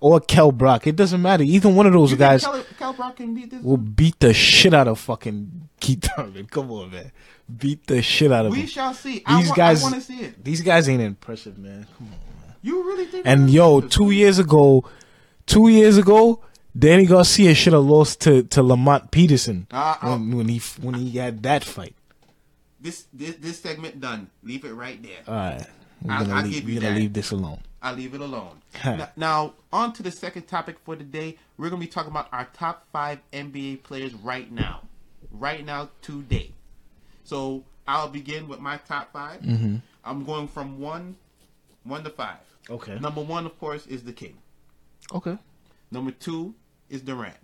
or 0.00 0.20
kell 0.20 0.52
brook 0.52 0.86
it 0.86 0.96
doesn't 0.96 1.22
matter 1.22 1.42
either 1.44 1.68
one 1.70 1.86
of 1.86 1.92
those 1.94 2.10
You 2.10 2.16
guys 2.18 2.44
Cal, 2.44 2.62
Kell 2.78 2.92
Brook 2.92 3.16
can 3.16 3.34
beat 3.34 3.50
this? 3.50 3.62
will 3.62 3.76
beat 3.78 4.20
the 4.20 4.34
shit 4.34 4.74
out 4.74 4.88
of 4.88 4.98
fucking 5.00 5.68
Keith 5.80 6.08
Thurman. 6.16 6.46
Come 6.50 6.70
on, 6.70 6.90
man. 6.90 7.10
Beat 7.58 7.86
the 7.86 8.00
shit 8.02 8.32
out 8.32 8.46
of 8.46 8.52
we 8.52 8.60
him. 8.60 8.66
shall 8.66 8.94
see. 8.94 9.22
I 9.26 9.40
These 9.40 9.50
wa- 9.50 9.54
guys, 9.56 9.82
want 9.82 9.94
to 9.96 10.00
see 10.00 10.20
it. 10.20 10.42
these 10.42 10.60
guys 10.62 10.88
ain't 10.88 11.02
impressive, 11.02 11.58
man. 11.58 11.86
Come 11.98 12.06
on. 12.06 12.10
Man. 12.10 12.54
You 12.62 12.82
really 12.84 13.04
think? 13.06 13.26
And 13.26 13.50
yo, 13.50 13.80
two 13.82 14.10
years 14.12 14.38
ago, 14.38 14.84
two 15.46 15.68
years 15.68 15.98
ago, 15.98 16.42
Danny 16.76 17.06
Garcia 17.06 17.54
should 17.54 17.72
have 17.72 17.84
lost 17.84 18.20
to 18.22 18.42
to 18.44 18.62
Lamont 18.62 19.10
Peterson 19.10 19.66
Uh, 19.70 19.96
when, 20.02 20.36
when 20.36 20.48
he 20.48 20.58
when 20.80 20.94
he 20.94 21.12
had 21.18 21.42
that 21.44 21.62
fight. 21.64 21.94
this 22.80 23.06
this 23.12 23.36
this 23.36 23.60
segment 23.60 24.00
done. 24.00 24.28
Leave 24.42 24.64
it 24.64 24.72
right 24.74 25.00
there. 25.02 25.22
All 25.28 25.34
right, 25.34 25.66
we're 26.02 26.12
I'll- 26.12 26.24
gonna 26.26 26.34
I'll 26.40 26.46
leave, 26.46 26.64
we're 26.64 26.80
gonna 26.80 26.96
leave 26.96 27.12
this 27.12 27.30
alone. 27.30 27.60
I'll 27.82 27.94
leave 27.94 28.14
it 28.14 28.20
alone. 28.20 28.60
Huh. 28.74 28.96
Now, 28.96 29.08
now, 29.16 29.52
on 29.72 29.92
to 29.92 30.02
the 30.02 30.10
second 30.10 30.48
topic 30.48 30.78
for 30.84 30.96
today. 30.96 31.38
We're 31.56 31.70
going 31.70 31.80
to 31.80 31.86
be 31.86 31.92
talking 31.92 32.10
about 32.10 32.26
our 32.32 32.48
top 32.52 32.84
five 32.92 33.20
NBA 33.32 33.84
players 33.84 34.12
right 34.14 34.50
now. 34.50 34.80
Right 35.30 35.64
now, 35.64 35.90
today. 36.02 36.50
So, 37.22 37.62
I'll 37.86 38.08
begin 38.08 38.48
with 38.48 38.58
my 38.58 38.78
top 38.78 39.12
5 39.12 39.42
Mm-hmm. 39.42 39.76
I'm 40.04 40.24
going 40.24 40.48
from 40.48 40.80
one, 40.80 41.14
one 41.84 42.02
to 42.02 42.10
five. 42.10 42.38
Okay. 42.68 42.98
Number 42.98 43.20
one, 43.22 43.46
of 43.46 43.56
course, 43.60 43.86
is 43.86 44.02
the 44.02 44.12
King. 44.12 44.38
Okay. 45.14 45.38
Number 45.92 46.10
two 46.10 46.52
is 46.88 47.02
Durant. 47.02 47.36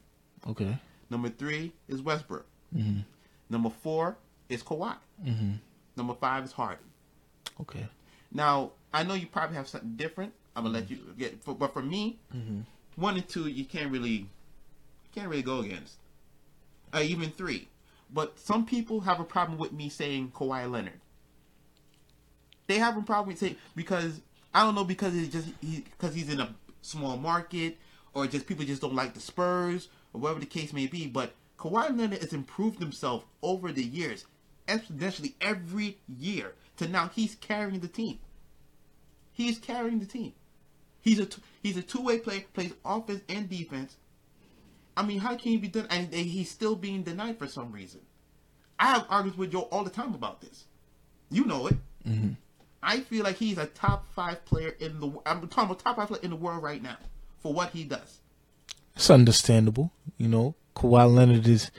Okay. 0.48 0.76
Number 1.10 1.28
three 1.28 1.72
is 1.88 2.02
Westbrook. 2.02 2.46
Mm-hmm. 2.74 3.00
Number 3.48 3.70
four 3.82 4.16
is 4.48 4.62
Kawhi. 4.62 4.94
Mm-hmm. 5.24 5.52
Number 5.96 6.14
five 6.14 6.44
is 6.44 6.52
Harden. 6.52 6.84
Okay. 7.60 7.86
Now, 8.32 8.72
I 8.94 9.02
know 9.02 9.14
you 9.14 9.26
probably 9.26 9.56
have 9.56 9.68
something 9.68 9.96
different. 9.96 10.32
I'm 10.54 10.64
gonna 10.64 10.78
let 10.78 10.90
you 10.90 10.98
get, 11.18 11.42
for, 11.42 11.54
but 11.54 11.72
for 11.72 11.82
me, 11.82 12.18
Mm-hmm. 12.34 12.60
one 12.96 13.16
and 13.16 13.28
two 13.28 13.48
you 13.48 13.64
can't 13.64 13.90
really, 13.90 14.10
you 14.12 14.28
can't 15.14 15.28
really 15.28 15.42
go 15.42 15.60
against. 15.60 15.96
Uh, 16.92 17.00
even 17.02 17.30
three, 17.30 17.68
but 18.12 18.38
some 18.38 18.66
people 18.66 19.00
have 19.00 19.20
a 19.20 19.24
problem 19.24 19.58
with 19.58 19.72
me 19.72 19.88
saying 19.88 20.32
Kawhi 20.34 20.68
Leonard. 20.70 21.00
They 22.66 22.78
have 22.78 22.96
a 22.96 23.02
problem 23.02 23.28
with 23.28 23.38
saying 23.38 23.56
because 23.76 24.20
I 24.54 24.62
don't 24.64 24.74
know 24.74 24.84
because 24.84 25.14
it's 25.16 25.32
just 25.32 25.48
he 25.60 25.80
because 25.90 26.14
he's 26.14 26.28
in 26.32 26.40
a 26.40 26.54
small 26.82 27.16
market 27.16 27.76
or 28.14 28.26
just 28.26 28.46
people 28.46 28.64
just 28.64 28.82
don't 28.82 28.94
like 28.94 29.14
the 29.14 29.20
Spurs 29.20 29.88
or 30.12 30.20
whatever 30.20 30.40
the 30.40 30.46
case 30.46 30.72
may 30.72 30.86
be. 30.86 31.06
But 31.06 31.34
Kawhi 31.58 31.96
Leonard 31.96 32.20
has 32.20 32.32
improved 32.32 32.80
himself 32.80 33.24
over 33.42 33.72
the 33.72 33.84
years, 33.84 34.24
exponentially 34.66 35.34
every 35.40 35.98
year. 36.08 36.54
To 36.78 36.88
now 36.88 37.10
he's 37.14 37.34
carrying 37.34 37.80
the 37.80 37.88
team. 37.88 38.18
He's 39.32 39.58
carrying 39.58 40.00
the 40.00 40.06
team. 40.06 40.32
He's 41.02 41.18
a 41.18 41.26
t- 41.26 41.42
he's 41.62 41.76
a 41.76 41.82
two 41.82 42.00
way 42.02 42.18
player, 42.18 42.44
plays 42.52 42.72
offense 42.84 43.22
and 43.28 43.48
defense. 43.48 43.96
I 44.96 45.02
mean, 45.02 45.20
how 45.20 45.36
can 45.36 45.52
he 45.52 45.56
be 45.56 45.68
done? 45.68 45.86
And, 45.90 46.12
he's 46.12 46.50
still 46.50 46.74
being 46.74 47.02
denied 47.02 47.38
for 47.38 47.46
some 47.46 47.72
reason. 47.72 48.00
I 48.78 48.86
have 48.86 49.06
arguments 49.08 49.38
with 49.38 49.52
Joe 49.52 49.68
all 49.70 49.84
the 49.84 49.90
time 49.90 50.14
about 50.14 50.40
this. 50.40 50.64
You 51.30 51.44
know 51.44 51.68
it. 51.68 51.76
Mm-hmm. 52.06 52.32
I 52.82 53.00
feel 53.00 53.24
like 53.24 53.36
he's 53.36 53.58
a 53.58 53.66
top 53.66 54.06
five 54.14 54.44
player 54.46 54.74
in 54.80 55.00
the. 55.00 55.06
I'm 55.26 55.46
talking 55.48 55.64
about 55.64 55.78
top 55.78 55.96
five 55.96 56.08
player 56.08 56.22
in 56.22 56.30
the 56.30 56.36
world 56.36 56.62
right 56.62 56.82
now 56.82 56.96
for 57.40 57.52
what 57.52 57.70
he 57.70 57.84
does. 57.84 58.18
It's 58.94 59.10
understandable, 59.10 59.92
you 60.16 60.28
know. 60.28 60.54
Kawhi 60.76 61.12
Leonard 61.12 61.46
is 61.46 61.70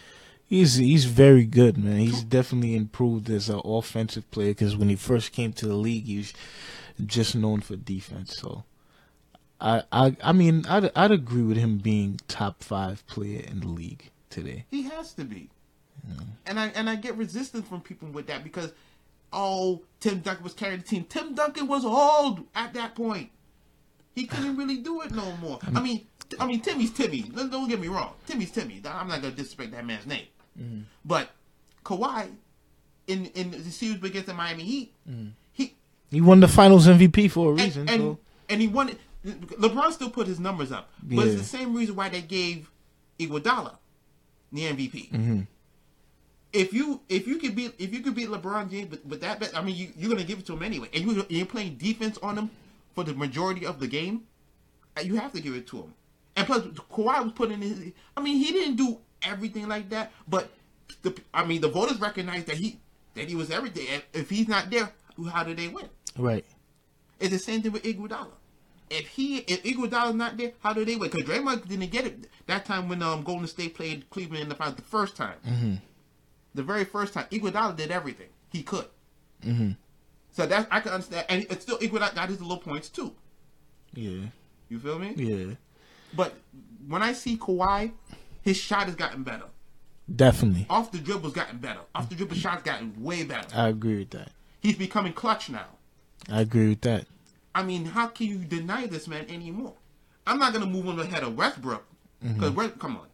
he's 0.45 0.75
he's 0.75 1.05
very 1.05 1.45
good, 1.45 1.77
man. 1.77 1.99
He's 1.99 2.23
definitely 2.23 2.75
improved 2.75 3.29
as 3.29 3.49
an 3.49 3.61
offensive 3.63 4.29
player 4.31 4.51
because 4.51 4.75
when 4.75 4.89
he 4.89 4.95
first 4.95 5.31
came 5.31 5.53
to 5.53 5.67
the 5.67 5.75
league, 5.75 6.05
he 6.05 6.17
was 6.17 6.33
just 7.05 7.35
known 7.35 7.61
for 7.61 7.75
defense. 7.75 8.37
So, 8.37 8.63
I 9.59 9.83
I 9.91 10.15
I 10.23 10.31
mean, 10.33 10.65
I'd 10.67 10.91
I'd 10.95 11.11
agree 11.11 11.43
with 11.43 11.57
him 11.57 11.77
being 11.77 12.19
top 12.27 12.63
five 12.63 13.05
player 13.07 13.41
in 13.47 13.61
the 13.61 13.67
league 13.67 14.09
today. 14.29 14.65
He 14.69 14.83
has 14.83 15.13
to 15.13 15.23
be. 15.23 15.49
Mm. 16.07 16.25
And 16.45 16.59
I 16.59 16.67
and 16.75 16.89
I 16.89 16.95
get 16.95 17.15
resistance 17.15 17.67
from 17.67 17.81
people 17.81 18.09
with 18.09 18.27
that 18.27 18.43
because 18.43 18.73
oh, 19.33 19.81
Tim 19.99 20.19
Duncan 20.19 20.43
was 20.43 20.53
carrying 20.53 20.79
the 20.79 20.85
team. 20.85 21.05
Tim 21.07 21.33
Duncan 21.33 21.67
was 21.67 21.85
old 21.85 22.45
at 22.55 22.73
that 22.73 22.95
point. 22.95 23.31
He 24.13 24.25
couldn't 24.25 24.57
really 24.57 24.77
do 24.77 25.01
it 25.01 25.11
no 25.11 25.35
more. 25.37 25.59
I 25.73 25.79
mean, 25.79 26.05
I 26.39 26.45
mean, 26.45 26.59
Timmy's 26.61 26.91
Timmy. 26.91 27.21
Don't 27.21 27.67
get 27.69 27.79
me 27.79 27.87
wrong. 27.87 28.13
Timmy's 28.27 28.51
Timmy. 28.51 28.81
I'm 28.85 29.07
not 29.07 29.21
gonna 29.21 29.33
disrespect 29.33 29.71
that 29.71 29.85
man's 29.85 30.05
name. 30.05 30.25
But 31.05 31.29
Kawhi, 31.85 32.29
in 33.07 33.25
in 33.27 33.51
the 33.51 33.71
series 33.71 34.03
against 34.03 34.27
the 34.27 34.33
Miami 34.33 34.63
Heat, 34.63 34.93
he 35.53 35.75
He 36.09 36.21
won 36.21 36.39
the 36.39 36.47
Finals 36.47 36.87
MVP 36.87 37.31
for 37.31 37.51
a 37.51 37.53
reason. 37.53 37.87
and, 37.89 38.01
so 38.01 38.19
and 38.49 38.61
he 38.61 38.67
won 38.67 38.89
it. 38.89 38.99
LeBron 39.23 39.91
still 39.91 40.09
put 40.09 40.27
his 40.27 40.39
numbers 40.39 40.71
up, 40.71 40.91
but 41.03 41.27
it's 41.27 41.37
the 41.41 41.47
same 41.47 41.75
reason 41.75 41.95
why 41.95 42.09
they 42.09 42.21
gave 42.21 42.69
Iguodala 43.19 43.77
the 44.51 44.61
MVP. 44.63 45.11
Mm-hmm. 45.11 45.41
If 46.53 46.73
you 46.73 47.01
if 47.07 47.27
you 47.27 47.37
could 47.37 47.55
beat 47.55 47.73
if 47.79 47.93
you 47.93 48.01
could 48.01 48.15
beat 48.15 48.27
LeBron 48.27 48.69
James 48.69 48.91
with, 48.91 49.05
with 49.05 49.21
that 49.21 49.39
bet, 49.39 49.55
I 49.55 49.61
mean 49.61 49.75
you, 49.75 49.93
you're 49.95 50.09
gonna 50.09 50.25
give 50.25 50.39
it 50.39 50.45
to 50.47 50.53
him 50.53 50.63
anyway, 50.63 50.89
and 50.93 51.05
you 51.05 51.25
you're 51.29 51.45
playing 51.45 51.75
defense 51.75 52.17
on 52.21 52.37
him 52.37 52.49
for 52.93 53.03
the 53.03 53.13
majority 53.13 53.65
of 53.65 53.79
the 53.79 53.87
game. 53.87 54.23
uh, 54.97 55.01
You 55.01 55.15
have 55.17 55.31
to 55.33 55.41
give 55.41 55.55
it 55.55 55.67
to 55.67 55.77
him. 55.77 55.93
And 56.35 56.47
plus, 56.47 56.63
Kawhi 56.63 57.23
was 57.23 57.33
putting 57.33 57.61
in 57.61 57.61
his. 57.61 57.91
I 58.15 58.21
mean, 58.21 58.37
he 58.37 58.51
didn't 58.51 58.77
do 58.77 58.99
everything 59.23 59.67
like 59.67 59.89
that, 59.89 60.11
but 60.27 60.49
the 61.03 61.15
I 61.33 61.45
mean 61.45 61.61
the 61.61 61.67
voters 61.69 61.99
recognize 61.99 62.45
that 62.45 62.55
he 62.57 62.79
that 63.15 63.27
he 63.27 63.35
was 63.35 63.51
everything. 63.51 63.87
And 63.91 64.03
If 64.13 64.29
he's 64.29 64.47
not 64.47 64.69
there, 64.69 64.91
how 65.31 65.43
do 65.43 65.53
they 65.53 65.67
win? 65.67 65.89
right, 66.17 66.45
It's 67.19 67.31
the 67.31 67.39
same 67.39 67.61
thing 67.61 67.71
with 67.71 67.83
Iguodala. 67.83 68.31
If 68.89 69.07
he 69.09 69.37
if 69.39 69.63
Iguodala's 69.63 70.15
not 70.15 70.37
there, 70.37 70.51
how 70.61 70.73
do 70.73 70.83
they 70.85 70.95
win? 70.95 71.09
Because 71.09 71.27
Draymond 71.27 71.67
didn't 71.67 71.91
get 71.91 72.05
it 72.05 72.27
that 72.47 72.65
time 72.65 72.89
when 72.89 73.01
um 73.03 73.23
Golden 73.23 73.47
State 73.47 73.75
played 73.75 74.09
Cleveland 74.09 74.43
in 74.43 74.49
the 74.49 74.55
finals 74.55 74.75
the 74.77 74.81
first 74.83 75.15
time. 75.15 75.35
Mm-hmm. 75.47 75.75
The 76.55 76.63
very 76.63 76.83
first 76.85 77.13
time, 77.13 77.25
Iguodala 77.31 77.75
did 77.77 77.91
everything 77.91 78.27
he 78.51 78.63
could. 78.63 78.85
Mm-hmm. 79.45 79.71
So 80.31 80.45
that 80.45 80.67
I 80.71 80.79
can 80.79 80.93
understand, 80.93 81.25
and 81.29 81.45
it's 81.49 81.63
still 81.63 81.77
Iguodala 81.77 82.15
got 82.15 82.29
his 82.29 82.41
low 82.41 82.57
points 82.57 82.89
too. 82.89 83.13
yeah, 83.93 84.27
You 84.69 84.79
feel 84.79 84.97
me? 84.97 85.13
yeah, 85.17 85.55
But 86.13 86.33
when 86.87 87.03
I 87.03 87.13
see 87.13 87.37
Kawhi, 87.37 87.91
his 88.41 88.57
shot 88.57 88.85
has 88.85 88.95
gotten 88.95 89.23
better. 89.23 89.45
definitely. 90.13 90.65
Off 90.69 90.91
the 90.91 90.99
dribbles 90.99 91.33
gotten 91.33 91.57
better. 91.57 91.81
Off 91.93 92.09
the 92.09 92.15
dribble 92.15 92.35
shots 92.35 92.63
gotten 92.63 92.93
way 93.03 93.23
better. 93.23 93.47
I 93.53 93.67
agree 93.67 93.99
with 93.99 94.11
that. 94.11 94.31
He's 94.61 94.77
becoming 94.77 95.13
clutch 95.13 95.49
now. 95.49 95.67
I 96.29 96.41
agree 96.41 96.69
with 96.69 96.81
that. 96.81 97.07
I 97.53 97.63
mean, 97.63 97.85
how 97.85 98.07
can 98.07 98.27
you 98.27 98.37
deny 98.37 98.87
this 98.87 99.07
man 99.07 99.25
anymore? 99.29 99.73
I'm 100.25 100.39
not 100.39 100.53
gonna 100.53 100.65
move 100.65 100.87
on 100.87 100.99
ahead 100.99 101.23
of 101.23 101.35
Westbrook 101.35 101.85
mm-hmm. 102.23 102.51
because 102.51 102.71
come 102.77 102.95
on, 102.95 103.07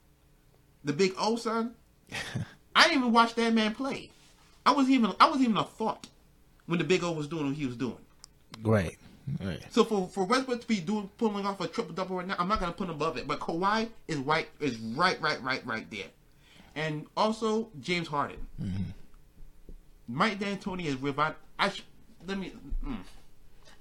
the 0.84 0.94
big 0.94 1.14
O 1.18 1.36
son. 1.36 1.74
I 2.76 2.84
didn't 2.84 3.00
even 3.00 3.12
watch 3.12 3.34
that 3.36 3.54
man 3.54 3.74
play. 3.74 4.12
I 4.66 4.72
was 4.72 4.90
even 4.90 5.14
I 5.20 5.30
was 5.30 5.42
even 5.42 5.58
a 5.58 5.64
thought 5.64 6.08
when 6.68 6.80
the 6.80 6.86
big 6.86 7.04
O 7.04 7.12
was 7.12 7.28
doing 7.28 7.48
what 7.48 7.56
he 7.56 7.66
was 7.66 7.76
doing. 7.76 7.98
Right, 8.64 8.98
right. 9.44 9.62
So 9.72 9.84
for 9.84 10.08
for 10.08 10.26
Westbrook 10.26 10.62
to 10.62 10.68
be 10.68 10.80
doing 10.80 11.10
pulling 11.18 11.46
off 11.46 11.60
a 11.62 11.68
triple 11.68 11.94
double 11.94 12.18
right 12.18 12.28
now, 12.28 12.36
I'm 12.40 12.48
not 12.48 12.60
gonna 12.60 12.72
put 12.72 12.86
him 12.90 12.96
above 12.96 13.18
it. 13.18 13.28
But 13.28 13.40
Kawhi 13.40 13.90
is 14.08 14.18
right 14.18 14.48
is 14.60 14.78
right 14.78 15.20
right 15.22 15.42
right 15.44 15.66
right 15.66 15.90
there, 15.92 16.08
and 16.76 17.06
also 17.18 17.70
James 17.82 18.08
Harden. 18.08 18.46
Mike 20.08 20.40
D'Antoni 20.40 20.86
is 20.86 20.96
revive. 20.96 21.36
I 21.60 21.70
sh- 21.70 21.84
let 22.26 22.38
me. 22.38 22.54
Mm. 22.86 22.98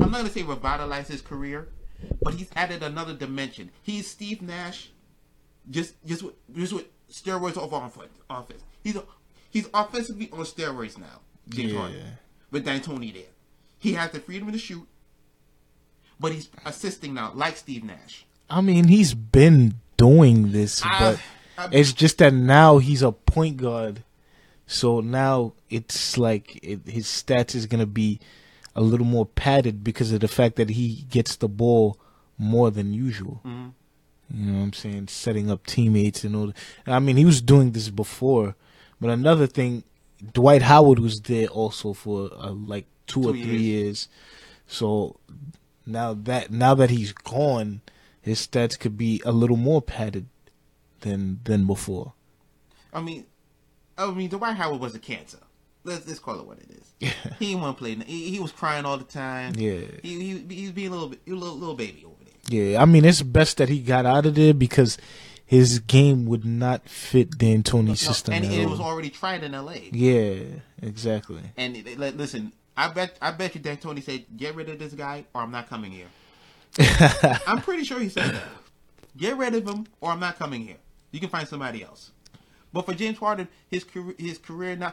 I'm 0.00 0.10
not 0.10 0.18
gonna 0.18 0.30
say 0.30 0.42
revitalize 0.42 1.08
his 1.08 1.22
career, 1.22 1.68
but 2.22 2.34
he's 2.34 2.48
added 2.56 2.82
another 2.82 3.14
dimension. 3.14 3.70
He's 3.82 4.08
Steve 4.10 4.42
Nash, 4.42 4.90
just 5.70 5.94
just 6.04 6.22
with, 6.22 6.34
just 6.54 6.72
with 6.72 6.86
steroids 7.10 7.56
off 7.56 7.72
offense. 7.72 8.12
offense. 8.28 8.62
He's 8.82 8.96
he's 9.50 9.68
offensively 9.72 10.28
on 10.32 10.40
steroids 10.40 10.98
now. 10.98 11.20
James 11.48 11.72
Yeah. 11.72 11.78
Harden 11.78 12.02
with 12.56 12.64
D'Antoni 12.66 13.12
there. 13.12 13.22
He 13.78 13.92
has 13.92 14.10
the 14.10 14.20
freedom 14.20 14.50
to 14.50 14.58
shoot, 14.58 14.86
but 16.18 16.32
he's 16.32 16.48
assisting 16.64 17.14
now, 17.14 17.32
like 17.34 17.56
Steve 17.56 17.84
Nash. 17.84 18.24
I 18.48 18.60
mean, 18.60 18.88
he's 18.88 19.12
been 19.14 19.74
doing 19.96 20.52
this, 20.52 20.80
but 20.80 21.20
I- 21.58 21.68
it's 21.72 21.92
just 21.92 22.18
that 22.18 22.32
now 22.32 22.78
he's 22.78 23.02
a 23.02 23.12
point 23.12 23.58
guard. 23.58 24.02
So 24.66 25.00
now 25.00 25.52
it's 25.70 26.16
like 26.18 26.58
it, 26.62 26.80
his 26.88 27.06
stats 27.06 27.54
is 27.54 27.66
gonna 27.66 27.86
be 27.86 28.18
a 28.74 28.80
little 28.80 29.06
more 29.06 29.26
padded 29.26 29.84
because 29.84 30.12
of 30.12 30.20
the 30.20 30.28
fact 30.28 30.56
that 30.56 30.70
he 30.70 31.06
gets 31.10 31.36
the 31.36 31.48
ball 31.48 31.98
more 32.38 32.70
than 32.70 32.92
usual. 32.92 33.40
Mhm. 33.44 33.72
You 34.34 34.46
know 34.52 34.58
what 34.58 34.64
I'm 34.64 34.72
saying? 34.72 35.08
Setting 35.08 35.50
up 35.50 35.66
teammates 35.66 36.24
and 36.24 36.34
all. 36.34 36.46
that. 36.48 36.56
I 36.86 36.98
mean, 36.98 37.16
he 37.16 37.24
was 37.24 37.40
doing 37.40 37.72
this 37.72 37.90
before, 37.90 38.56
but 39.00 39.10
another 39.10 39.46
thing, 39.46 39.84
Dwight 40.32 40.62
Howard 40.62 40.98
was 40.98 41.20
there 41.22 41.48
also 41.48 41.92
for 41.92 42.30
uh, 42.34 42.50
like 42.50 42.86
two, 43.06 43.28
or 43.28 43.32
Two 43.32 43.42
three 43.42 43.58
years. 43.58 44.08
So 44.66 45.20
now 45.84 46.14
that 46.14 46.50
now 46.50 46.74
that 46.74 46.90
he's 46.90 47.12
gone, 47.12 47.82
his 48.20 48.46
stats 48.46 48.78
could 48.78 48.96
be 48.96 49.22
a 49.24 49.32
little 49.32 49.56
more 49.56 49.82
padded 49.82 50.26
than 51.00 51.40
than 51.44 51.66
before. 51.66 52.14
I 52.92 53.00
mean, 53.00 53.26
I 53.98 54.10
mean, 54.10 54.28
Dwight 54.28 54.56
Howard 54.56 54.80
was 54.80 54.94
a 54.94 54.98
cancer. 54.98 55.38
Let's 55.84 56.06
let's 56.06 56.18
call 56.18 56.40
it 56.40 56.46
what 56.46 56.58
it 56.58 56.70
is. 56.70 57.14
he 57.38 57.46
didn't 57.46 57.62
want 57.62 57.76
to 57.76 57.82
play. 57.82 57.94
He, 57.94 58.30
he 58.30 58.40
was 58.40 58.52
crying 58.52 58.84
all 58.84 58.98
the 58.98 59.04
time. 59.04 59.52
Yeah. 59.56 59.80
He 60.02 60.18
he, 60.18 60.54
he 60.54 60.62
was 60.62 60.72
being 60.72 60.88
a 60.88 60.92
little 60.92 61.08
bit 61.08 61.20
a 61.26 61.30
little, 61.30 61.56
little 61.56 61.76
baby 61.76 62.04
over 62.04 62.16
there. 62.24 62.34
Yeah, 62.48 62.82
I 62.82 62.84
mean 62.84 63.04
it's 63.04 63.22
best 63.22 63.58
that 63.58 63.68
he 63.68 63.80
got 63.80 64.06
out 64.06 64.26
of 64.26 64.34
there 64.34 64.54
because 64.54 64.98
his 65.46 65.78
game 65.78 66.26
would 66.26 66.44
not 66.44 66.88
fit 66.88 67.38
the 67.38 67.54
D'Antoni 67.56 67.86
No, 67.88 67.94
system. 67.94 68.34
and 68.34 68.44
it 68.44 68.68
was 68.68 68.80
already 68.80 69.10
tried 69.10 69.42
in 69.44 69.54
L.A. 69.54 69.88
yeah, 69.92 70.40
exactly. 70.82 71.40
And 71.56 71.76
it, 71.76 71.86
it- 71.86 72.16
listen, 72.16 72.52
I 72.76 72.88
bet 72.88 73.16
I 73.22 73.30
bet 73.30 73.54
you 73.54 73.60
D'Antoni 73.60 74.02
said, 74.02 74.26
"Get 74.36 74.54
rid 74.54 74.68
of 74.68 74.78
this 74.78 74.92
guy, 74.92 75.24
or 75.32 75.42
I'm 75.42 75.50
not 75.52 75.68
coming 75.68 75.92
here." 75.92 76.08
I'm 77.46 77.62
pretty 77.62 77.84
sure 77.84 77.98
he 78.00 78.08
said 78.08 78.34
that. 78.34 78.48
Get 79.16 79.36
rid 79.38 79.54
of 79.54 79.66
him, 79.66 79.86
or 80.00 80.10
I'm 80.10 80.20
not 80.20 80.38
coming 80.38 80.60
here. 80.66 80.76
You 81.10 81.20
can 81.20 81.30
find 81.30 81.48
somebody 81.48 81.82
else. 81.82 82.10
But 82.72 82.84
for 82.84 82.92
James 82.92 83.16
Harden, 83.16 83.48
his 83.70 83.84
career, 83.84 84.14
his 84.18 84.36
career 84.36 84.76
now, 84.76 84.92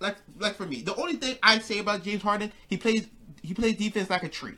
like 0.00 0.16
like 0.38 0.56
for 0.56 0.66
me, 0.66 0.82
the 0.82 0.94
only 0.96 1.14
thing 1.16 1.36
I 1.42 1.58
say 1.60 1.78
about 1.78 2.02
James 2.02 2.22
Harden, 2.22 2.52
he 2.68 2.76
plays 2.76 3.06
he 3.42 3.54
plays 3.54 3.76
defense 3.76 4.10
like 4.10 4.24
a 4.24 4.28
tree. 4.28 4.56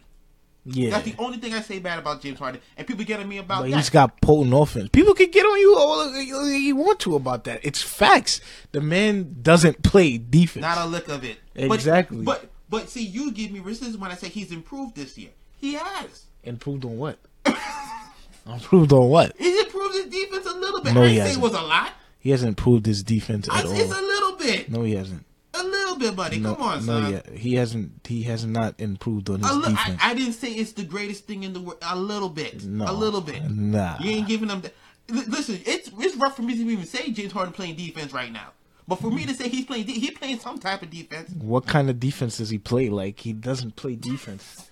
Yeah, 0.70 0.90
That's 0.90 1.04
the 1.04 1.14
only 1.18 1.38
thing 1.38 1.54
I 1.54 1.60
say 1.60 1.78
bad 1.78 1.98
about 1.98 2.20
James 2.20 2.38
Harden, 2.38 2.60
and 2.76 2.86
people 2.86 3.04
get 3.04 3.20
on 3.20 3.28
me 3.28 3.38
about 3.38 3.62
but 3.62 3.70
that. 3.70 3.76
he's 3.76 3.88
got 3.88 4.20
potent 4.20 4.54
offense. 4.54 4.90
People 4.90 5.14
can 5.14 5.30
get 5.30 5.44
on 5.44 5.58
you 5.58 5.76
all 5.76 6.14
you 6.20 6.76
want 6.76 7.00
to 7.00 7.16
about 7.16 7.44
that. 7.44 7.60
It's 7.62 7.80
facts. 7.82 8.40
The 8.72 8.80
man 8.82 9.36
doesn't 9.40 9.82
play 9.82 10.18
defense. 10.18 10.62
Not 10.62 10.78
a 10.78 10.84
lick 10.84 11.08
of 11.08 11.24
it. 11.24 11.38
Exactly. 11.54 12.22
But 12.24 12.42
but, 12.42 12.50
but 12.68 12.90
see, 12.90 13.04
you 13.04 13.32
give 13.32 13.50
me 13.50 13.60
is 13.60 13.96
when 13.96 14.10
I 14.10 14.14
say 14.14 14.28
he's 14.28 14.52
improved 14.52 14.94
this 14.94 15.16
year. 15.16 15.30
He 15.56 15.74
has. 15.74 16.26
Improved 16.44 16.84
on 16.84 16.98
what? 16.98 17.18
improved 18.46 18.92
on 18.92 19.08
what? 19.08 19.34
He's 19.38 19.64
improved 19.64 19.94
his 19.94 20.06
defense 20.06 20.46
a 20.46 20.54
little 20.54 20.82
bit. 20.82 20.94
No, 20.94 21.02
I 21.02 21.08
he 21.08 21.14
didn't 21.14 21.26
say 21.26 21.32
it 21.32 21.36
hasn't. 21.36 21.42
was 21.42 21.54
a 21.54 21.62
lot. 21.62 21.92
He 22.18 22.30
hasn't 22.30 22.48
improved 22.50 22.86
his 22.86 23.02
defense 23.02 23.48
I, 23.48 23.60
at 23.60 23.66
all. 23.66 23.72
it's 23.72 23.90
a 23.90 24.00
little 24.00 24.36
bit. 24.36 24.70
no, 24.70 24.82
he 24.82 24.94
hasn't. 24.94 25.24
A 25.58 25.62
little 25.64 25.96
bit, 25.96 26.14
buddy. 26.16 26.38
No, 26.38 26.54
Come 26.54 26.62
on, 26.62 26.86
no, 26.86 27.00
son. 27.00 27.12
yeah, 27.12 27.36
he 27.36 27.54
hasn't. 27.54 28.06
He 28.06 28.22
has 28.24 28.44
not 28.44 28.74
improved 28.78 29.28
on 29.30 29.40
his 29.40 29.50
li- 29.56 29.64
I, 29.66 29.70
defense. 29.70 30.00
I 30.04 30.14
didn't 30.14 30.32
say 30.34 30.52
it's 30.52 30.72
the 30.72 30.84
greatest 30.84 31.26
thing 31.26 31.42
in 31.42 31.52
the 31.52 31.60
world. 31.60 31.78
A 31.82 31.96
little 31.96 32.28
bit. 32.28 32.64
no, 32.64 32.84
A 32.90 32.92
little 32.92 33.20
bit. 33.20 33.42
Nah. 33.50 33.96
You 34.00 34.10
ain't 34.10 34.28
giving 34.28 34.48
them. 34.48 34.60
The, 34.60 34.72
Li- 35.10 35.24
listen, 35.26 35.58
it's 35.64 35.90
it's 35.98 36.16
rough 36.16 36.36
for 36.36 36.42
me 36.42 36.54
to 36.54 36.60
even 36.60 36.84
say 36.86 37.10
James 37.10 37.32
Harden 37.32 37.52
playing 37.54 37.76
defense 37.76 38.12
right 38.12 38.30
now. 38.30 38.48
But 38.86 39.00
for 39.00 39.10
me 39.10 39.26
to 39.26 39.34
say 39.34 39.48
he's 39.48 39.64
playing, 39.66 39.84
de- 39.86 39.98
he's 39.98 40.12
playing 40.12 40.38
some 40.38 40.58
type 40.58 40.82
of 40.82 40.90
defense. 40.90 41.30
What 41.38 41.66
kind 41.66 41.90
of 41.90 41.98
defense 42.00 42.38
does 42.38 42.50
he 42.50 42.58
play? 42.58 42.88
Like 42.88 43.20
he 43.20 43.32
doesn't 43.32 43.76
play 43.76 43.96
defense. 43.96 44.68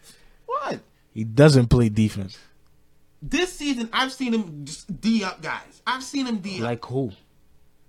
What? 0.46 0.72
what? 0.72 0.80
He 1.12 1.24
doesn't 1.24 1.68
play 1.68 1.88
defense. 1.88 2.38
This 3.22 3.52
season, 3.52 3.88
I've 3.92 4.12
seen 4.12 4.34
him 4.34 4.64
just 4.66 5.00
D 5.00 5.24
up 5.24 5.40
guys. 5.42 5.82
I've 5.86 6.02
seen 6.02 6.26
him 6.26 6.38
D 6.38 6.56
up. 6.58 6.64
Like 6.64 6.84
who? 6.84 7.12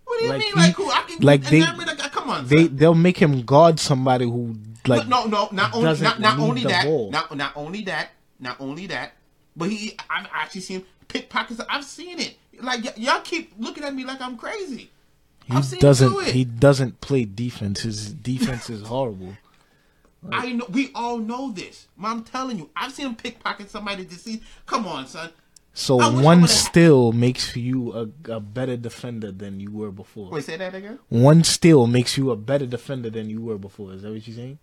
What 0.08 0.20
do 0.20 0.24
you 0.26 0.30
like 0.32 0.40
mean? 0.40 0.54
he- 0.54 0.60
like 0.60 0.76
who? 0.76 0.90
I 0.90 1.02
can 1.04 1.20
like 1.20 1.44
they- 1.44 1.62
a- 1.62 2.10
come 2.10 2.30
on. 2.30 2.48
They 2.48 2.66
son. 2.66 2.76
they'll 2.76 2.96
make 2.96 3.18
him 3.18 3.42
guard 3.44 3.80
somebody 3.80 4.26
who 4.26 4.56
like 4.88 5.08
no, 5.08 5.26
no, 5.26 5.50
not 5.52 5.74
only 5.76 6.02
not, 6.02 6.20
not 6.20 6.40
only 6.40 6.64
that, 6.64 6.86
ball. 6.86 7.12
not 7.12 7.36
not 7.36 7.52
only 7.56 7.82
that, 7.84 8.10
not 8.40 8.60
only 8.60 8.88
that, 8.88 9.14
but 9.56 9.70
he 9.70 9.98
I've 10.10 10.28
actually 10.34 10.62
seen 10.62 10.80
him 10.80 10.86
pick. 11.08 11.30
I've 11.70 11.84
seen 11.84 12.20
it. 12.20 12.38
Like 12.62 12.84
y- 12.86 12.94
y'all 12.98 13.22
keep 13.22 13.54
looking 13.60 13.84
at 13.84 13.94
me 13.94 14.06
like 14.06 14.22
I'm 14.22 14.38
crazy. 14.38 14.90
I've 15.50 15.64
he 15.70 15.76
do 15.76 15.82
doesn't 15.82 16.14
it. 16.28 16.34
he 16.34 16.46
doesn't 16.46 17.02
play 17.02 17.26
defense. 17.26 17.82
His 17.82 18.14
defense 18.14 18.70
is 18.70 18.82
horrible. 18.84 19.34
I 20.32 20.52
know 20.52 20.66
we 20.70 20.92
all 20.96 21.18
know 21.18 21.52
this. 21.52 21.88
I'm 22.04 22.24
telling 22.24 22.58
you, 22.58 22.70
I've 22.76 22.92
seen 22.92 23.08
him 23.08 23.16
pickpocket 23.16 23.70
somebody 23.70 24.04
this 24.04 24.24
season. 24.24 24.42
Come 24.66 24.88
on, 24.88 25.08
son. 25.08 25.30
So 25.78 26.00
I 26.00 26.08
I 26.08 26.10
one 26.10 26.42
would've- 26.42 26.50
steal 26.56 27.12
makes 27.12 27.56
you 27.56 27.94
a, 27.94 28.32
a 28.32 28.40
better 28.40 28.76
defender 28.76 29.32
than 29.32 29.60
you 29.60 29.72
were 29.72 29.92
before. 29.92 30.32
Wait, 30.32 30.44
say 30.44 30.58
that 30.58 30.74
again. 30.74 30.98
One 31.10 31.44
steal 31.44 31.86
makes 31.86 32.18
you 32.18 32.32
a 32.32 32.36
better 32.36 32.66
defender 32.66 33.12
than 33.12 33.30
you 33.30 33.42
were 33.42 33.60
before. 33.60 33.94
Is 33.94 34.02
that 34.02 34.12
what 34.12 34.28
you're 34.28 34.36
saying? 34.36 34.58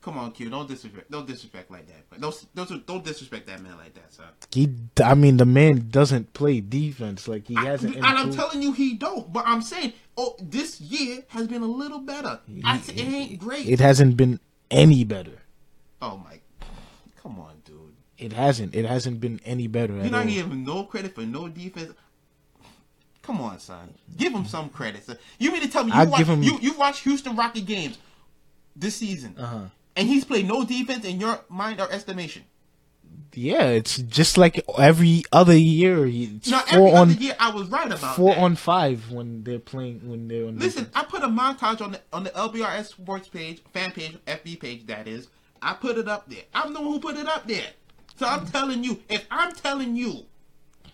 Come 0.00 0.16
on, 0.16 0.30
Q. 0.30 0.50
Don't 0.50 0.68
disrespect. 0.68 1.10
Don't 1.10 1.26
disrespect 1.26 1.72
like 1.72 1.88
that. 1.88 2.04
But 2.08 2.20
don't 2.20 2.46
don't 2.54 2.86
don't 2.86 3.04
disrespect 3.04 3.48
that 3.48 3.62
man 3.62 3.76
like 3.78 3.94
that, 3.94 4.12
son. 4.12 4.26
He, 4.52 4.68
I 5.02 5.14
mean, 5.14 5.38
the 5.38 5.46
man 5.46 5.88
doesn't 5.90 6.34
play 6.34 6.60
defense. 6.60 7.26
Like 7.26 7.48
he 7.48 7.54
hasn't. 7.54 7.96
and 7.96 8.06
I'm 8.06 8.30
telling 8.30 8.62
you, 8.62 8.72
he 8.72 8.94
don't. 8.94 9.32
But 9.32 9.44
I'm 9.48 9.60
saying, 9.62 9.94
oh, 10.16 10.36
this 10.40 10.80
year 10.80 11.24
has 11.28 11.48
been 11.48 11.62
a 11.62 11.66
little 11.66 11.98
better. 12.00 12.38
I, 12.62 12.80
it 12.86 13.00
ain't 13.00 13.40
great. 13.40 13.66
It 13.68 13.80
hasn't 13.80 14.16
been 14.16 14.38
any 14.70 15.02
better. 15.02 15.38
oh 16.00 16.16
my, 16.18 16.38
come 17.20 17.40
on. 17.40 17.54
It 18.18 18.32
hasn't. 18.32 18.74
It 18.74 18.84
hasn't 18.86 19.20
been 19.20 19.40
any 19.44 19.66
better 19.66 19.94
You're 19.94 20.04
not 20.04 20.22
all. 20.26 20.26
giving 20.32 20.50
him 20.52 20.64
no 20.64 20.84
credit 20.84 21.14
for 21.14 21.22
no 21.22 21.48
defense. 21.48 21.92
Come 23.22 23.40
on, 23.40 23.58
son. 23.58 23.94
Give 24.16 24.32
him 24.32 24.44
some 24.46 24.68
credit. 24.68 25.04
Son. 25.04 25.16
You 25.38 25.50
mean 25.50 25.62
to 25.62 25.68
tell 25.68 25.84
me 25.84 25.92
you 25.92 25.98
I 25.98 26.04
watch, 26.04 26.22
him- 26.26 26.42
you 26.42 26.58
you 26.60 26.74
watch 26.74 27.00
Houston 27.00 27.34
Rocket 27.36 27.64
games 27.66 27.98
this 28.76 28.96
season, 28.96 29.34
Uh-huh. 29.38 29.60
and 29.96 30.08
he's 30.08 30.24
played 30.24 30.46
no 30.46 30.64
defense 30.64 31.04
in 31.04 31.18
your 31.20 31.40
mind 31.48 31.80
or 31.80 31.90
estimation? 31.90 32.44
Yeah, 33.32 33.64
it's 33.70 33.96
just 33.98 34.38
like 34.38 34.64
every 34.78 35.24
other 35.32 35.56
year. 35.56 36.06
It's 36.06 36.48
Now, 36.50 36.60
every 36.68 36.76
four 36.76 36.88
other 36.96 37.12
on 37.12 37.18
year, 37.18 37.34
I 37.40 37.50
was 37.50 37.68
right 37.68 37.90
about 37.90 38.14
four 38.14 38.34
that. 38.34 38.40
on 38.40 38.54
five 38.54 39.10
when 39.10 39.42
they're 39.42 39.58
playing 39.58 40.08
when 40.08 40.28
they're 40.28 40.46
on. 40.46 40.58
Listen, 40.58 40.84
defense. 40.84 40.96
I 40.96 41.04
put 41.04 41.22
a 41.24 41.28
montage 41.28 41.80
on 41.80 41.92
the 41.92 42.00
on 42.12 42.22
the 42.24 42.30
LBRS 42.30 42.90
sports 42.90 43.26
page, 43.28 43.60
fan 43.72 43.90
page, 43.90 44.16
FB 44.26 44.60
page. 44.60 44.86
That 44.86 45.08
is, 45.08 45.28
I 45.62 45.72
put 45.74 45.98
it 45.98 46.06
up 46.08 46.28
there. 46.28 46.42
I'm 46.54 46.74
the 46.74 46.80
one 46.80 46.92
who 46.92 47.00
put 47.00 47.16
it 47.16 47.26
up 47.26 47.46
there. 47.48 47.66
So 48.16 48.26
I'm 48.26 48.46
telling 48.46 48.84
you, 48.84 49.00
if 49.08 49.26
I'm 49.30 49.52
telling 49.52 49.96
you, 49.96 50.24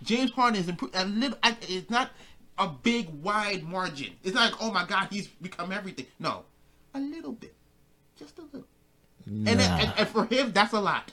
James 0.03 0.31
Harden 0.31 0.61
is 0.61 0.69
improved 0.69 0.95
a 0.97 1.05
little. 1.05 1.39
I, 1.43 1.57
it's 1.63 1.91
not 1.91 2.11
a 2.59 2.69
big 2.69 3.09
wide 3.23 3.63
margin. 3.63 4.13
It's 4.23 4.35
not 4.35 4.53
like, 4.53 4.63
oh 4.63 4.73
my 4.73 4.87
God, 4.87 5.09
he's 5.11 5.29
become 5.29 5.73
everything. 5.73 6.07
No, 6.19 6.45
a 6.95 7.01
little 7.01 7.33
bit, 7.33 7.55
just 8.19 8.39
a 8.39 8.43
little. 8.43 8.67
And, 9.27 9.49
and, 9.49 9.93
and 9.97 10.09
for 10.09 10.25
him, 10.25 10.53
that's 10.53 10.73
a 10.73 10.81
lot. 10.81 11.13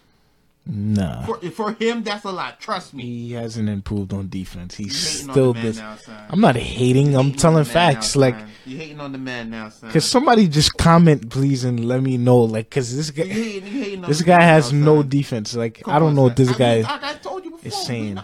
Nah, 0.70 1.26
For 1.26 1.38
for 1.52 1.74
him, 1.74 2.04
that's 2.04 2.24
a 2.26 2.32
lot. 2.32 2.60
Trust 2.60 2.94
me. 2.94 3.04
he 3.04 3.34
hasn't 3.34 3.70
improved 3.70 4.14
on 4.14 4.30
defense. 4.30 4.76
He's 4.76 4.98
still 5.22 5.54
this. 5.54 5.78
now. 5.78 5.98
I'm 6.30 6.40
not 6.42 6.56
hating. 6.56 7.16
I'm 7.16 7.26
Hating 7.28 7.40
telling 7.40 7.64
facts. 7.66 8.16
now, 8.16 8.22
like, 8.22 8.36
you 8.66 8.78
hating 8.78 9.00
on 9.00 9.12
the 9.12 9.18
man 9.18 9.50
now, 9.50 9.70
son. 9.70 9.92
cause 9.92 10.06
somebody 10.06 10.48
just 10.48 10.78
comment, 10.78 11.30
please, 11.30 11.64
and 11.64 11.86
let 11.88 12.02
me 12.04 12.18
know. 12.18 12.40
Like, 12.40 12.70
cause 12.70 12.96
this 12.96 13.12
guy, 13.12 13.26
hating- 13.26 13.66
you 13.74 13.84
hating 13.84 14.04
on 14.04 14.10
this 14.10 14.22
guy 14.22 14.42
has 14.42 14.72
now, 14.74 14.86
no 14.96 15.04
defense. 15.04 15.56
Like, 15.56 15.82
Come 15.84 15.94
I 15.94 16.00
don't 16.00 16.10
on, 16.10 16.16
know 16.16 16.24
what 16.24 16.36
this 16.36 16.50
I 16.50 16.58
guy. 16.58 16.76
mean, 16.76 16.84
like 16.84 17.04
I 17.04 17.14
told 17.16 17.46
you 17.46 17.52
before, 17.52 17.68
is 17.68 17.76
saying. 17.86 18.20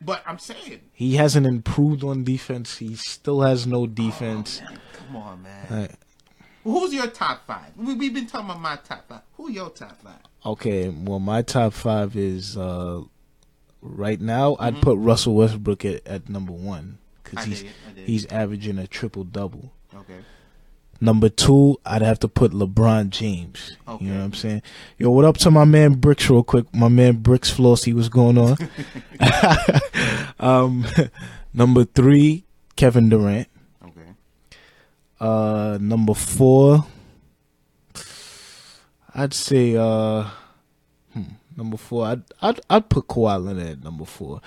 But 0.00 0.22
I'm 0.26 0.38
saying, 0.38 0.80
He 0.92 1.16
hasn't 1.16 1.44
improved 1.46 2.04
on 2.04 2.22
defense. 2.24 2.78
He 2.78 2.94
still 2.94 3.40
has 3.42 3.66
no 3.66 3.86
defense. 3.86 4.62
Oh, 4.64 4.74
come 4.96 5.16
on, 5.16 5.42
man. 5.42 5.88
Who's 6.64 6.92
your 6.92 7.06
top 7.08 7.46
five? 7.46 7.72
We, 7.76 7.94
we've 7.94 8.14
been 8.14 8.26
talking 8.26 8.50
about 8.50 8.60
my 8.60 8.76
top 8.76 9.08
five. 9.08 9.22
Who 9.36 9.50
your 9.50 9.70
top 9.70 10.00
five? 10.02 10.20
okay, 10.46 10.88
well, 10.88 11.18
my 11.18 11.42
top 11.42 11.72
five 11.72 12.16
is 12.16 12.56
uh 12.56 13.02
right 13.82 14.20
now. 14.20 14.52
Mm-hmm. 14.52 14.62
I'd 14.62 14.82
put 14.82 14.98
Russell 14.98 15.34
Westbrook 15.34 15.84
at, 15.84 16.06
at 16.06 16.28
number 16.28 16.52
one 16.52 16.98
because 17.22 17.44
he's 17.44 17.60
dig 17.62 17.70
it, 17.70 17.74
I 17.86 17.92
dig 17.92 18.02
it. 18.04 18.06
he's 18.06 18.26
averaging 18.26 18.78
a 18.78 18.86
triple 18.86 19.24
double. 19.24 19.72
Okay. 19.94 20.18
Number 21.00 21.28
two, 21.28 21.78
I'd 21.86 22.02
have 22.02 22.18
to 22.20 22.28
put 22.28 22.50
LeBron 22.50 23.10
James. 23.10 23.76
Okay. 23.86 24.04
You 24.04 24.10
know 24.10 24.18
what 24.18 24.24
I'm 24.24 24.34
saying? 24.34 24.62
Yo, 24.98 25.10
what 25.10 25.24
up 25.24 25.36
to 25.38 25.50
my 25.50 25.64
man 25.64 25.94
Bricks 25.94 26.28
real 26.28 26.42
quick? 26.42 26.66
My 26.74 26.88
man 26.88 27.18
Bricks 27.18 27.50
Flossy, 27.50 27.94
what's 27.94 28.08
going 28.08 28.36
on? 28.36 28.56
um, 30.40 30.84
number 31.54 31.84
three, 31.84 32.44
Kevin 32.74 33.08
Durant. 33.08 33.46
Uh, 35.20 35.78
number 35.80 36.14
four, 36.14 36.86
I'd 39.14 39.34
say 39.34 39.76
uh, 39.76 40.24
hmm, 41.12 41.22
number 41.56 41.76
four. 41.76 42.06
I'd 42.06 42.22
I'd 42.40 42.60
I'd 42.70 42.88
put 42.88 43.08
Kawhi 43.08 43.42
Leonard 43.44 43.66
at 43.68 43.82
number 43.84 44.04
four, 44.04 44.40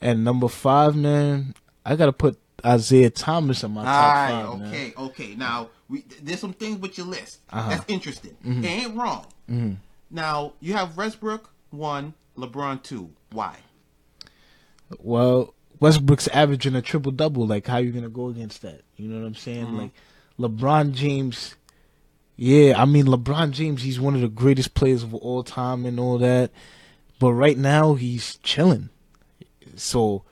and 0.00 0.24
number 0.24 0.48
five, 0.48 0.94
man, 0.96 1.54
I 1.84 1.96
gotta 1.96 2.12
put 2.12 2.38
Isaiah 2.64 3.10
Thomas 3.10 3.62
in 3.64 3.70
my 3.72 3.84
top 3.84 4.28
five. 4.28 4.58
man. 4.60 4.68
Okay. 4.68 4.92
Okay. 4.98 5.34
Now, 5.34 5.70
we, 5.88 6.04
there's 6.22 6.40
some 6.40 6.52
things 6.52 6.78
with 6.80 6.98
your 6.98 7.06
list 7.06 7.38
Uh-huh. 7.50 7.70
that's 7.70 7.84
interesting. 7.88 8.36
It 8.44 8.64
ain't 8.64 8.96
wrong. 8.96 9.26
Mm-hmm. 9.48 9.74
Now 10.10 10.52
you 10.60 10.74
have 10.74 10.96
Westbrook 10.96 11.48
one, 11.70 12.14
LeBron 12.36 12.82
two. 12.82 13.10
Why? 13.30 13.56
Well, 14.98 15.54
Westbrook's 15.80 16.28
averaging 16.28 16.74
a 16.74 16.82
triple 16.82 17.12
double. 17.12 17.46
Like, 17.46 17.66
how 17.66 17.76
you 17.78 17.92
gonna 17.92 18.08
go 18.08 18.28
against 18.28 18.62
that? 18.62 18.82
You 18.96 19.08
know 19.08 19.20
what 19.20 19.26
I'm 19.26 19.34
saying? 19.34 19.66
Mm-hmm. 19.66 19.76
Like, 19.78 19.90
LeBron 20.38 20.92
James. 20.92 21.54
Yeah, 22.36 22.80
I 22.80 22.84
mean 22.84 23.06
LeBron 23.06 23.50
James. 23.50 23.82
He's 23.82 23.98
one 23.98 24.14
of 24.14 24.20
the 24.20 24.28
greatest 24.28 24.74
players 24.74 25.02
of 25.02 25.14
all 25.14 25.42
time 25.42 25.84
and 25.84 25.98
all 25.98 26.18
that. 26.18 26.50
But 27.18 27.32
right 27.32 27.58
now 27.58 27.94
he's 27.94 28.36
chilling. 28.42 28.90
So 29.74 30.22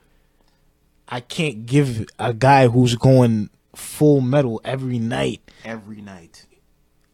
I 1.09 1.21
can't 1.21 1.67
give 1.67 2.07
a 2.19 2.33
guy 2.33 2.69
who's 2.69 2.95
going 2.95 3.51
full 3.75 4.21
metal 4.21 4.61
every 4.65 4.99
night 4.99 5.41
Every 5.65 6.01
night. 6.01 6.47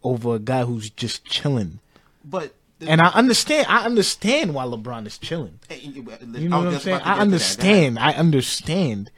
over 0.02 0.36
a 0.36 0.38
guy 0.38 0.64
who's 0.64 0.90
just 0.90 1.24
chilling. 1.24 1.80
But 2.24 2.54
And 2.80 3.00
I 3.00 3.08
understand. 3.08 3.66
I 3.68 3.84
understand 3.84 4.54
why 4.54 4.64
LeBron 4.64 5.06
is 5.06 5.16
chilling. 5.18 5.58
You 5.70 6.02
know 6.48 6.58
what 6.58 6.74
I'm 6.74 6.78
saying? 6.80 7.00
I 7.02 7.18
understand. 7.18 7.98
I 7.98 8.12
understand, 8.12 9.10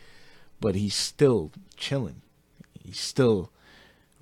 but 0.61 0.75
he's 0.77 0.95
still 0.95 1.51
chilling. 1.77 2.23
He's 2.83 3.01
still 3.01 3.51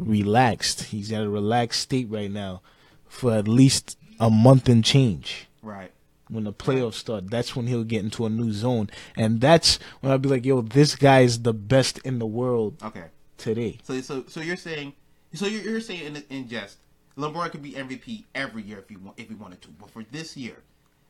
relaxed. 0.03 0.85
He's 0.85 1.13
at 1.13 1.23
a 1.25 1.29
relaxed 1.31 1.81
state 1.83 2.09
right 2.11 2.31
now 2.31 2.63
for 3.09 3.33
at 3.35 3.49
least 3.49 3.97
a 4.21 4.31
month 4.31 4.69
and 4.69 4.85
change. 4.85 5.47
Right. 5.63 5.91
When 6.29 6.45
the 6.45 6.53
playoffs 6.53 6.95
start, 6.95 7.31
that's 7.31 7.55
when 7.55 7.67
he'll 7.67 7.85
get 7.85 8.03
into 8.03 8.25
a 8.25 8.31
new 8.31 8.53
zone, 8.53 8.89
and 9.17 9.41
that's 9.41 9.79
when 10.01 10.11
I'll 10.13 10.19
be 10.19 10.31
like, 10.31 10.47
"Yo, 10.47 10.63
this 10.63 10.95
guy 10.97 11.21
is 11.21 11.43
the 11.43 11.53
best 11.53 11.99
in 11.99 12.19
the 12.21 12.27
world 12.27 12.77
Okay. 12.83 13.05
today." 13.37 13.79
So 13.83 14.01
so 14.01 14.25
so 14.29 14.41
you're 14.41 14.57
saying 14.57 14.95
so 15.35 15.47
you're, 15.47 15.63
you're 15.63 15.81
saying 15.81 16.17
in, 16.17 16.25
in 16.31 16.49
jest 16.49 16.79
LeBron 17.19 17.51
could 17.51 17.63
be 17.63 17.73
MVP 17.73 18.25
every 18.35 18.63
year 18.63 18.79
if 18.79 18.89
he 18.89 18.97
want 18.97 19.19
if 19.19 19.29
he 19.29 19.35
wanted 19.35 19.61
to, 19.63 19.69
but 19.69 19.91
for 19.91 20.05
this 20.11 20.35
year, 20.35 20.57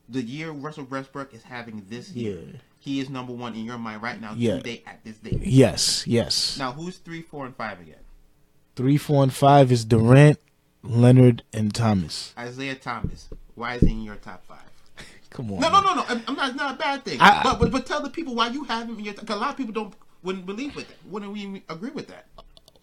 the 0.09 0.23
year 0.23 0.51
Russell 0.51 0.89
Westbrook 0.91 1.33
is 1.33 1.45
having 1.45 1.85
this 1.89 2.11
year, 2.11 2.41
Yeah. 2.41 2.59
he 2.81 2.99
is 2.99 3.09
number 3.09 3.33
one 3.33 3.55
in 3.55 3.65
your 3.65 3.79
mind 3.79 4.03
right 4.03 4.21
now. 4.21 4.35
Yeah. 4.37 4.57
Today 4.57 4.83
at 4.87 5.05
this 5.05 5.19
date. 5.19 5.39
Yes, 5.43 6.05
yes. 6.05 6.59
Now 6.59 6.73
who's 6.73 6.97
three, 6.99 7.23
four, 7.23 7.47
and 7.47 7.55
five 7.55 7.81
again? 7.81 8.02
Three, 8.75 8.97
four, 8.97 9.23
and 9.23 9.33
five 9.33 9.71
is 9.71 9.85
Durant, 9.85 10.39
Leonard, 10.83 11.43
and 11.53 11.75
Thomas. 11.75 12.35
Isaiah 12.39 12.75
Thomas. 12.75 13.29
Why 13.55 13.75
is 13.75 13.83
he 13.83 13.91
in 13.91 14.03
your 14.03 14.17
top 14.17 14.45
five? 14.47 14.59
Come 15.31 15.53
on. 15.53 15.61
No, 15.61 15.69
no, 15.69 15.83
man. 15.83 15.85
no, 15.85 15.95
no. 15.95 16.05
I'm, 16.09 16.23
I'm 16.29 16.35
not. 16.37 16.49
It's 16.49 16.57
not 16.59 16.75
a 16.75 16.79
bad 16.79 17.05
thing. 17.05 17.19
I- 17.21 17.43
but, 17.43 17.59
but 17.61 17.71
but 17.71 17.87
tell 17.87 18.01
the 18.03 18.11
people 18.11 18.35
why 18.35 18.49
you 18.49 18.65
have 18.65 18.89
him 18.89 18.99
in 18.99 19.05
your. 19.05 19.15
A 19.29 19.37
lot 19.37 19.51
of 19.51 19.57
people 19.57 19.73
don't 19.75 19.95
wouldn't 20.23 20.47
believe 20.47 20.75
with 20.75 20.89
that. 20.89 20.97
Wouldn't 21.07 21.33
we 21.33 21.63
agree 21.69 21.91
with 21.91 22.09
that? 22.09 22.27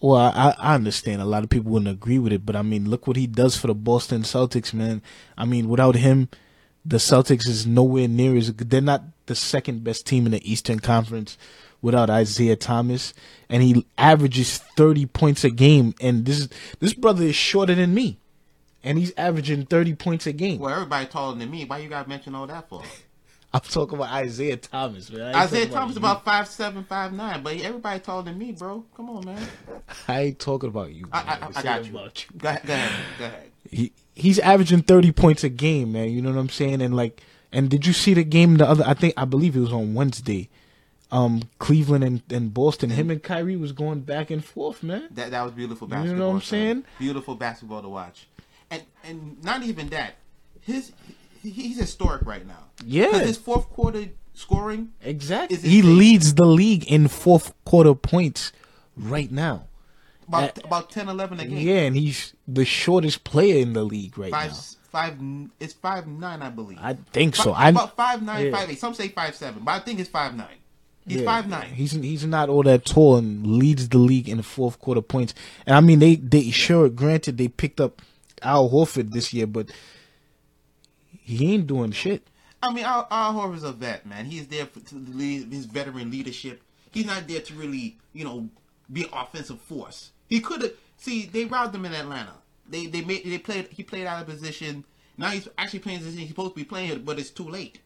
Well, 0.02 0.16
I, 0.16 0.54
I 0.58 0.74
understand 0.76 1.20
a 1.20 1.26
lot 1.26 1.42
of 1.44 1.50
people 1.50 1.72
wouldn't 1.72 1.90
agree 1.90 2.18
with 2.18 2.32
it, 2.32 2.46
but 2.46 2.56
I 2.56 2.62
mean, 2.62 2.88
look 2.88 3.06
what 3.06 3.16
he 3.18 3.26
does 3.26 3.56
for 3.56 3.66
the 3.66 3.74
Boston 3.74 4.22
Celtics, 4.22 4.72
man. 4.72 5.02
I 5.36 5.44
mean, 5.44 5.68
without 5.68 5.94
him, 5.96 6.28
the 6.86 6.96
Celtics 6.96 7.46
is 7.46 7.66
nowhere 7.66 8.08
near 8.08 8.36
as. 8.36 8.52
They're 8.54 8.80
not 8.80 9.02
the 9.26 9.34
second 9.34 9.84
best 9.84 10.06
team 10.06 10.24
in 10.24 10.32
the 10.32 10.50
Eastern 10.50 10.80
Conference 10.80 11.36
without 11.82 12.10
Isaiah 12.10 12.56
Thomas, 12.56 13.14
and 13.48 13.62
he 13.62 13.86
averages 13.98 14.58
thirty 14.58 15.06
points 15.06 15.44
a 15.44 15.50
game. 15.50 15.94
And 16.00 16.24
this 16.26 16.38
is 16.40 16.48
this 16.78 16.94
brother 16.94 17.24
is 17.24 17.34
shorter 17.34 17.74
than 17.74 17.94
me, 17.94 18.18
and 18.84 18.98
he's 18.98 19.12
averaging 19.16 19.66
thirty 19.66 19.94
points 19.94 20.26
a 20.26 20.32
game. 20.32 20.58
Well, 20.60 20.72
everybody 20.74 21.06
taller 21.06 21.36
than 21.36 21.50
me. 21.50 21.64
Why 21.64 21.78
you 21.78 21.88
got 21.88 22.04
to 22.04 22.08
mention 22.08 22.34
all 22.34 22.46
that 22.46 22.68
for? 22.68 22.82
I'm 23.52 23.60
talking 23.62 23.98
about 23.98 24.12
Isaiah 24.12 24.56
Thomas, 24.56 25.10
man. 25.10 25.34
I 25.34 25.42
Isaiah 25.42 25.66
Thomas 25.66 25.96
you. 25.96 26.00
about 26.00 26.24
five 26.24 26.46
seven, 26.46 26.84
five 26.84 27.12
nine, 27.12 27.42
but 27.42 27.56
everybody 27.60 27.98
taller 27.98 28.22
than 28.22 28.38
me, 28.38 28.52
bro. 28.52 28.84
Come 28.96 29.10
on, 29.10 29.26
man. 29.26 29.44
I 30.06 30.20
ain't 30.20 30.38
talking 30.38 30.68
about 30.68 30.92
you. 30.92 31.08
I, 31.12 31.24
man. 31.24 31.38
I, 31.42 31.46
I 31.46 31.48
It's 31.48 31.62
got 31.62 31.84
you. 31.84 31.90
about 31.90 32.22
you. 32.24 32.38
Go 32.38 32.48
ahead, 32.48 32.62
go 32.64 32.72
ahead, 32.74 33.04
go 33.18 33.24
ahead. 33.24 33.50
he 33.68 33.92
he's 34.14 34.38
averaging 34.38 34.82
30 34.82 35.10
points 35.10 35.42
a 35.42 35.48
game, 35.48 35.90
man. 35.90 36.10
You 36.10 36.22
know 36.22 36.30
what 36.30 36.38
I'm 36.38 36.48
saying? 36.48 36.80
And 36.80 36.94
like, 36.94 37.22
and 37.50 37.68
did 37.68 37.86
you 37.86 37.92
see 37.92 38.14
the 38.14 38.22
game 38.22 38.56
the 38.56 38.68
other? 38.68 38.84
I 38.86 38.94
think 38.94 39.14
I 39.16 39.24
believe 39.24 39.56
it 39.56 39.60
was 39.60 39.72
on 39.72 39.94
Wednesday. 39.94 40.48
Um, 41.12 41.42
Cleveland 41.58 42.04
and, 42.04 42.22
and 42.30 42.54
Boston. 42.54 42.90
Him 42.90 43.10
and 43.10 43.22
Kyrie 43.22 43.56
was 43.56 43.72
going 43.72 44.00
back 44.02 44.30
and 44.30 44.44
forth, 44.44 44.82
man. 44.82 45.08
That 45.12 45.32
that 45.32 45.42
was 45.42 45.52
beautiful 45.52 45.88
basketball. 45.88 46.12
You 46.12 46.18
know 46.18 46.28
what 46.28 46.34
I'm 46.36 46.40
saying? 46.42 46.84
Beautiful 46.98 47.34
basketball 47.34 47.82
to 47.82 47.88
watch, 47.88 48.28
and 48.70 48.82
and 49.04 49.42
not 49.42 49.62
even 49.64 49.88
that. 49.88 50.14
His 50.60 50.92
he's 51.42 51.78
historic 51.78 52.24
right 52.24 52.46
now. 52.46 52.66
Yeah, 52.84 53.18
his 53.18 53.36
fourth 53.38 53.68
quarter 53.70 54.06
scoring. 54.34 54.90
Exactly. 55.02 55.56
He 55.56 55.82
leads 55.82 56.34
the 56.34 56.46
league 56.46 56.84
in 56.90 57.08
fourth 57.08 57.52
quarter 57.64 57.94
points 57.94 58.52
right 58.96 59.30
now. 59.30 59.64
About 60.28 60.58
Uh, 60.58 60.62
about 60.64 60.90
10, 60.90 61.08
11 61.08 61.40
a 61.40 61.44
game. 61.46 61.58
Yeah, 61.58 61.78
and 61.80 61.96
he's 61.96 62.34
the 62.46 62.64
shortest 62.64 63.24
player 63.24 63.60
in 63.60 63.72
the 63.72 63.82
league 63.82 64.16
right 64.16 64.30
Five 64.30 64.52
now. 64.52 64.56
five. 64.92 65.18
It's 65.58 65.72
five 65.74 66.06
nine, 66.06 66.40
I 66.40 66.50
believe. 66.50 66.78
I 66.80 66.94
think 67.12 67.34
so. 67.34 67.52
Fi- 67.52 67.64
I 67.66 67.68
about 67.70 67.96
five 67.96 68.22
nine, 68.22 68.46
yeah. 68.46 68.52
five 68.52 68.70
eight. 68.70 68.78
Some 68.78 68.94
say 68.94 69.08
five 69.08 69.34
seven, 69.34 69.64
but 69.64 69.72
I 69.72 69.80
think 69.80 69.98
it's 69.98 70.08
five 70.10 70.36
nine. 70.36 70.56
He's 71.06 71.20
Yeah, 71.20 71.24
five 71.24 71.48
nine. 71.48 71.68
He's 71.68 71.92
he's 71.92 72.26
not 72.26 72.48
all 72.48 72.62
that 72.64 72.84
tall 72.84 73.16
and 73.16 73.46
leads 73.46 73.88
the 73.88 73.98
league 73.98 74.28
in 74.28 74.36
the 74.36 74.42
fourth 74.42 74.78
quarter 74.78 75.00
points. 75.00 75.34
And 75.66 75.76
I 75.76 75.80
mean, 75.80 75.98
they 75.98 76.16
they 76.16 76.50
sure 76.50 76.88
granted 76.88 77.38
they 77.38 77.48
picked 77.48 77.80
up 77.80 78.02
Al 78.42 78.70
Horford 78.70 79.12
this 79.12 79.32
year, 79.32 79.46
but 79.46 79.70
he 81.08 81.54
ain't 81.54 81.66
doing 81.66 81.92
shit. 81.92 82.26
I 82.62 82.72
mean, 82.72 82.84
Al, 82.84 83.06
Al 83.10 83.34
Horford's 83.34 83.64
a 83.64 83.72
vet, 83.72 84.04
man. 84.04 84.26
He's 84.26 84.46
there 84.48 84.66
for, 84.66 84.80
to 84.80 84.94
lead 84.96 85.52
his 85.52 85.64
veteran 85.64 86.10
leadership. 86.10 86.62
He's 86.90 87.06
not 87.06 87.26
there 87.26 87.40
to 87.40 87.54
really, 87.54 87.98
you 88.12 88.24
know, 88.24 88.48
be 88.92 89.06
offensive 89.12 89.60
force. 89.60 90.10
He 90.28 90.40
could 90.40 90.62
have. 90.62 90.72
See, 90.98 91.26
they 91.26 91.46
robbed 91.46 91.74
him 91.74 91.86
in 91.86 91.94
Atlanta. 91.94 92.34
They 92.68 92.86
they 92.86 93.00
made 93.02 93.24
they 93.24 93.38
played. 93.38 93.68
He 93.70 93.82
played 93.82 94.06
out 94.06 94.20
of 94.20 94.28
position. 94.28 94.84
Now 95.16 95.30
he's 95.30 95.48
actually 95.56 95.80
playing 95.80 96.00
the 96.00 96.04
position 96.04 96.20
he's 96.20 96.30
supposed 96.30 96.54
to 96.54 96.56
be 96.56 96.64
playing, 96.64 97.02
but 97.04 97.18
it's 97.18 97.30
too 97.30 97.48
late. 97.48 97.80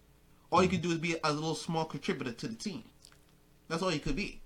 All 0.51 0.61
he 0.61 0.69
mm. 0.69 0.73
could 0.73 0.83
do 0.83 0.91
is 0.91 0.99
be 0.99 1.17
a 1.23 1.33
little 1.33 1.55
small 1.55 1.85
contributor 1.85 2.33
to 2.33 2.49
the 2.49 2.55
team. 2.55 2.85
That's 3.69 3.83
all 3.83 3.91
he 3.91 3.99
could 3.99 4.17
be. 4.17 4.41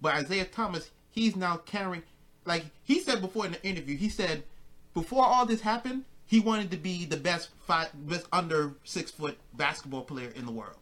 But 0.00 0.14
Isaiah 0.14 0.44
Thomas, 0.44 0.90
he's 1.10 1.36
now 1.36 1.56
carrying. 1.58 2.02
Like 2.44 2.64
he 2.82 3.00
said 3.00 3.20
before 3.20 3.46
in 3.46 3.52
the 3.52 3.64
interview, 3.64 3.96
he 3.96 4.08
said 4.08 4.44
before 4.92 5.24
all 5.24 5.46
this 5.46 5.62
happened, 5.62 6.04
he 6.26 6.40
wanted 6.40 6.70
to 6.70 6.76
be 6.76 7.04
the 7.04 7.16
best 7.16 7.50
five, 7.66 7.90
best 7.94 8.26
under 8.32 8.74
six 8.84 9.10
foot 9.10 9.38
basketball 9.54 10.02
player 10.02 10.30
in 10.34 10.46
the 10.46 10.52
world. 10.52 10.76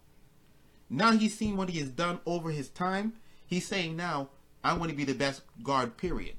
Now 0.88 1.12
he's 1.12 1.36
seen 1.36 1.56
what 1.56 1.70
he 1.70 1.80
has 1.80 1.88
done 1.88 2.20
over 2.26 2.50
his 2.50 2.68
time. 2.68 3.14
He's 3.46 3.66
saying 3.66 3.96
now, 3.96 4.28
I 4.62 4.74
want 4.74 4.90
to 4.90 4.96
be 4.96 5.04
the 5.04 5.14
best 5.14 5.42
guard. 5.62 5.96
Period. 5.96 6.36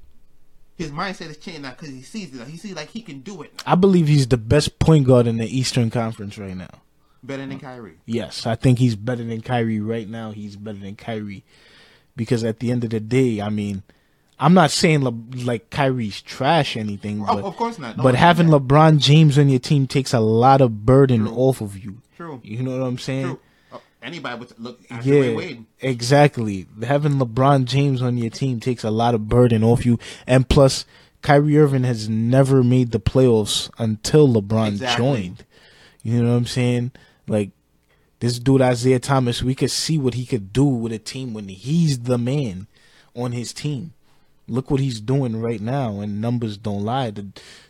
His 0.76 0.92
mindset 0.92 1.30
is 1.30 1.38
changing 1.38 1.64
now 1.64 1.72
because 1.72 1.90
he 1.90 2.02
sees 2.02 2.34
it. 2.34 2.38
now. 2.38 2.46
He 2.46 2.58
sees 2.58 2.76
like 2.76 2.90
he 2.90 3.02
can 3.02 3.20
do 3.20 3.42
it 3.44 3.54
now. 3.54 3.74
I 3.74 3.76
believe 3.76 4.08
he's 4.08 4.28
the 4.28 4.38
best 4.38 4.80
point 4.80 5.06
guard 5.06 5.28
in 5.28 5.38
the 5.38 5.46
Eastern 5.46 5.90
Conference 5.90 6.38
right 6.38 6.56
now. 6.56 6.82
Better 7.24 7.46
than 7.46 7.60
Kyrie. 7.60 7.98
Yes, 8.06 8.46
I 8.46 8.56
think 8.56 8.80
he's 8.80 8.96
better 8.96 9.24
than 9.24 9.42
Kyrie 9.42 9.80
right 9.80 10.08
now. 10.08 10.32
He's 10.32 10.56
better 10.56 10.78
than 10.80 10.96
Kyrie 10.96 11.44
because 12.16 12.44
at 12.44 12.60
the 12.60 12.72
end 12.72 12.84
of 12.84 12.90
the 12.92 13.00
day, 13.00 13.42
I 13.42 13.50
mean, 13.50 13.84
I'm 14.40 14.54
not 14.54 14.72
saying 14.72 15.04
Le- 15.04 15.44
like 15.44 15.70
Kyrie's 15.70 16.22
trash 16.22 16.76
or 16.76 16.80
anything, 16.80 17.24
but 17.24 17.44
of 17.44 17.56
course 17.56 17.80
not. 17.80 17.98
No, 17.98 18.04
but 18.04 18.16
having. 18.16 18.48
LeBron 18.48 19.00
James 19.00 19.38
on 19.38 19.50
your 19.50 19.60
team 19.60 19.88
takes 19.88 20.14
a 20.14 20.20
lot 20.20 20.60
of 20.62 20.86
burden 20.86 21.26
True. 21.26 21.36
off 21.36 21.62
of 21.62 21.78
you. 21.84 22.02
True. 22.18 22.42
You 22.44 22.62
know 22.64 22.78
what 22.80 22.86
I'm 22.86 22.98
saying? 22.98 23.38
Oh, 23.72 23.82
anybody 24.02 24.40
would 24.40 24.60
look 24.60 24.80
Yeah, 25.04 25.34
Wade. 25.36 25.66
exactly. 25.80 26.68
Having 26.82 27.14
LeBron 27.14 27.66
James 27.66 28.02
on 28.02 28.18
your 28.18 28.30
team 28.32 28.60
takes 28.60 28.84
a 28.84 28.92
lot 28.92 29.16
of 29.16 29.30
burden 29.30 29.64
off 29.64 29.86
you, 29.86 29.98
and 30.28 30.48
plus, 30.50 30.86
Kyrie 31.22 31.58
Irving 31.58 31.84
has 31.86 32.10
never 32.10 32.64
made 32.64 32.92
the 32.92 33.00
playoffs 33.00 33.70
until 33.78 34.28
LeBron 34.28 34.68
Exactly. 34.70 35.06
joined. 35.06 35.46
You 36.02 36.22
know 36.22 36.32
what 36.32 36.38
I'm 36.38 36.46
saying? 36.48 36.92
Like 37.28 37.52
this 38.20 38.40
dude 38.40 38.62
Isaiah 38.62 39.00
Thomas, 39.00 39.42
we 39.44 39.56
could 39.56 39.72
see 39.72 39.98
what 39.98 40.14
he 40.14 40.26
could 40.26 40.54
do 40.54 40.64
with 40.66 40.92
a 40.92 41.00
team 41.00 41.34
when 41.34 41.48
he's 41.50 42.00
the 42.00 42.18
man 42.18 42.68
on 43.16 43.32
his 43.32 43.54
team. 43.54 43.94
Look 44.48 44.70
what 44.70 44.82
he's 44.82 45.00
doing 45.00 45.42
right 45.42 45.62
now, 45.62 46.02
and 46.02 46.20
numbers 46.20 46.58
don't 46.58 46.84
lie. 46.84 47.12
The 47.12 47.28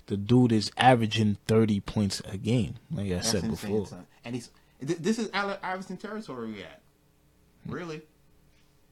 the 0.08 0.18
dude 0.18 0.52
is 0.52 0.72
averaging 0.78 1.38
thirty 1.48 1.80
points 1.80 2.22
a 2.26 2.36
game, 2.38 2.76
like 2.92 3.06
I 3.08 3.10
That's 3.16 3.30
said 3.30 3.44
insane, 3.44 3.72
before. 3.72 3.88
son. 3.88 4.08
And 4.26 4.34
he's 4.36 4.50
th- 4.86 4.98
this 5.00 5.20
is 5.20 5.30
Allen 5.34 5.58
Iverson 5.62 5.98
territory 5.98 6.52
we 6.52 6.64
at. 6.64 6.82
Really? 7.68 8.02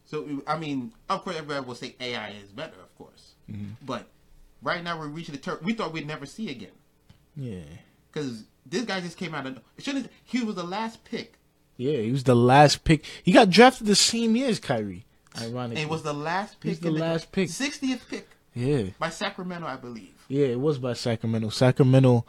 So 0.06 0.43
I 0.45 0.58
mean, 0.60 0.93
of 1.10 1.24
course, 1.24 1.38
everybody 1.38 1.65
will 1.65 1.74
say 1.76 1.95
AI 2.00 2.30
is 2.43 2.50
better, 2.52 2.76
of 2.84 2.95
course. 2.97 3.32
Mm-hmm. 3.50 3.84
But 3.86 4.06
right 4.62 4.84
now 4.84 5.00
we're 5.00 5.08
reaching 5.08 5.34
the 5.34 5.41
ter- 5.41 5.60
we 5.63 5.74
thought 5.74 5.91
we'd 5.91 6.06
never 6.08 6.26
see 6.28 6.50
again 6.52 6.69
Yeah. 7.36 7.62
Because 8.12 8.43
this 8.65 8.84
guy 8.84 9.00
just 9.02 9.17
came 9.17 9.34
out 9.34 9.45
of 9.45 9.60
Shouldn't 9.80 10.10
he 10.24 10.43
was 10.43 10.56
the 10.56 10.63
last 10.63 11.04
pick 11.06 11.34
Yeah, 11.78 11.97
he 11.97 12.12
was 12.12 12.24
the 12.24 12.36
last 12.36 12.84
pick. 12.84 13.06
He 13.24 13.32
got 13.32 13.50
drafted 13.50 13.88
the 13.88 13.95
same 13.95 14.36
year 14.36 14.50
as 14.50 14.60
Kyrie. 14.60 15.06
Ironically, 15.39 15.82
and 15.82 15.89
was 15.89 16.04
the 16.04 16.13
last 16.13 16.60
pick. 16.60 16.69
He's 16.69 16.80
the 16.80 16.89
in 16.89 16.95
last 16.95 17.32
pick. 17.32 17.50
sixtieth 17.50 18.06
pick 18.10 18.28
yeah, 18.54 18.84
by 19.00 19.10
Sacramento, 19.10 19.65
I 19.65 19.78
believe. 19.78 20.13
yeah. 20.28 20.47
It 20.47 20.60
was 20.60 20.78
by 20.78 20.93
Sacramento. 20.93 21.50
Sacramento, 21.50 22.26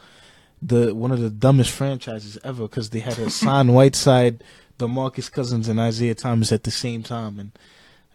the 0.60 0.94
one 0.94 1.10
of 1.10 1.20
the 1.20 1.30
dumbest 1.30 1.70
franchises 1.72 2.38
ever 2.44 2.68
because 2.68 2.90
they 2.90 3.00
had 3.00 3.14
Hassan 3.14 3.72
Whiteside, 3.74 4.44
DeMarcus 4.78 5.30
Cousins, 5.32 5.68
and 5.68 5.80
Isaiah 5.80 6.14
Thomas 6.14 6.52
at 6.52 6.62
the 6.62 6.70
same 6.70 7.02
time, 7.02 7.40
and 7.40 7.50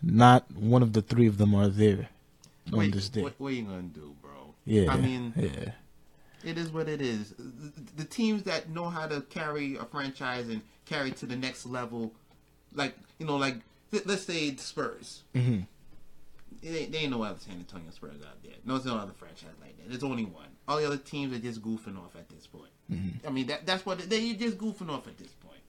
not 0.01 0.49
one 0.55 0.81
of 0.81 0.93
the 0.93 1.01
three 1.01 1.27
of 1.27 1.37
them 1.37 1.53
are 1.53 1.67
there 1.67 2.07
on 2.71 2.91
this 2.91 3.09
day. 3.09 3.23
what, 3.23 3.33
what 3.37 3.49
are 3.49 3.55
you 3.55 3.63
gonna 3.63 3.81
do, 3.81 4.15
bro? 4.21 4.53
Yeah, 4.65 4.91
I 4.91 4.97
mean, 4.97 5.33
yeah, 5.35 5.71
It 6.43 6.57
is 6.57 6.69
what 6.69 6.87
it 6.87 7.01
is. 7.01 7.33
The, 7.95 8.03
teams 8.03 8.43
that 8.43 8.69
know 8.69 8.89
how 8.89 9.07
to 9.07 9.21
carry 9.21 9.75
a 9.75 9.85
franchise 9.85 10.47
and 10.49 10.61
carry 10.85 11.11
to 11.11 11.25
the 11.25 11.35
next 11.35 11.65
level, 11.65 12.13
like 12.73 12.95
you 13.17 13.25
know, 13.25 13.37
like 13.37 13.55
let's 14.05 14.23
say 14.23 14.51
the 14.51 14.61
Spurs. 14.61 15.23
hmm 15.33 15.61
They, 16.61 16.85
they 16.85 16.99
ain't 16.99 17.11
no 17.11 17.23
other 17.23 17.39
San 17.39 17.55
Antonio 17.55 17.89
Spurs 17.91 18.21
out 18.21 18.41
there. 18.43 18.53
No, 18.65 18.75
there's 18.75 18.85
no 18.85 18.97
other 18.97 19.13
franchise 19.17 19.55
like 19.61 19.77
that. 19.77 19.89
There's 19.89 20.03
only 20.03 20.25
one. 20.25 20.45
All 20.67 20.77
the 20.77 20.85
other 20.85 20.97
teams 20.97 21.35
are 21.35 21.39
just 21.39 21.61
goofing 21.61 21.97
off 21.97 22.15
at 22.15 22.29
this 22.29 22.45
point. 22.45 22.69
I 23.27 23.31
mean, 23.31 23.47
that 23.47 23.65
that's 23.65 23.85
what 23.85 23.97
they, 24.09 24.31
they're 24.33 24.49
just 24.49 24.57
goofing 24.57 24.89
off 24.89 25.07
at 25.07 25.17
this 25.17 25.31
point. 25.31 25.59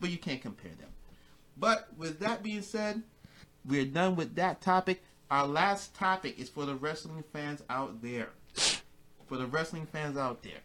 But 0.00 0.10
you 0.10 0.18
can't 0.18 0.40
compare 0.42 0.72
them. 0.72 0.88
But 1.56 1.88
with 1.96 2.18
that 2.20 2.42
being 2.42 2.62
said, 2.62 3.02
we're 3.64 3.84
done 3.84 4.16
with 4.16 4.34
that 4.36 4.60
topic. 4.60 5.02
Our 5.30 5.46
last 5.46 5.94
topic 5.94 6.38
is 6.38 6.48
for 6.48 6.64
the 6.66 6.74
wrestling 6.74 7.24
fans 7.32 7.62
out 7.70 8.02
there. 8.02 8.30
For 9.28 9.36
the 9.36 9.46
wrestling 9.46 9.86
fans 9.86 10.16
out 10.16 10.42
there. 10.42 10.60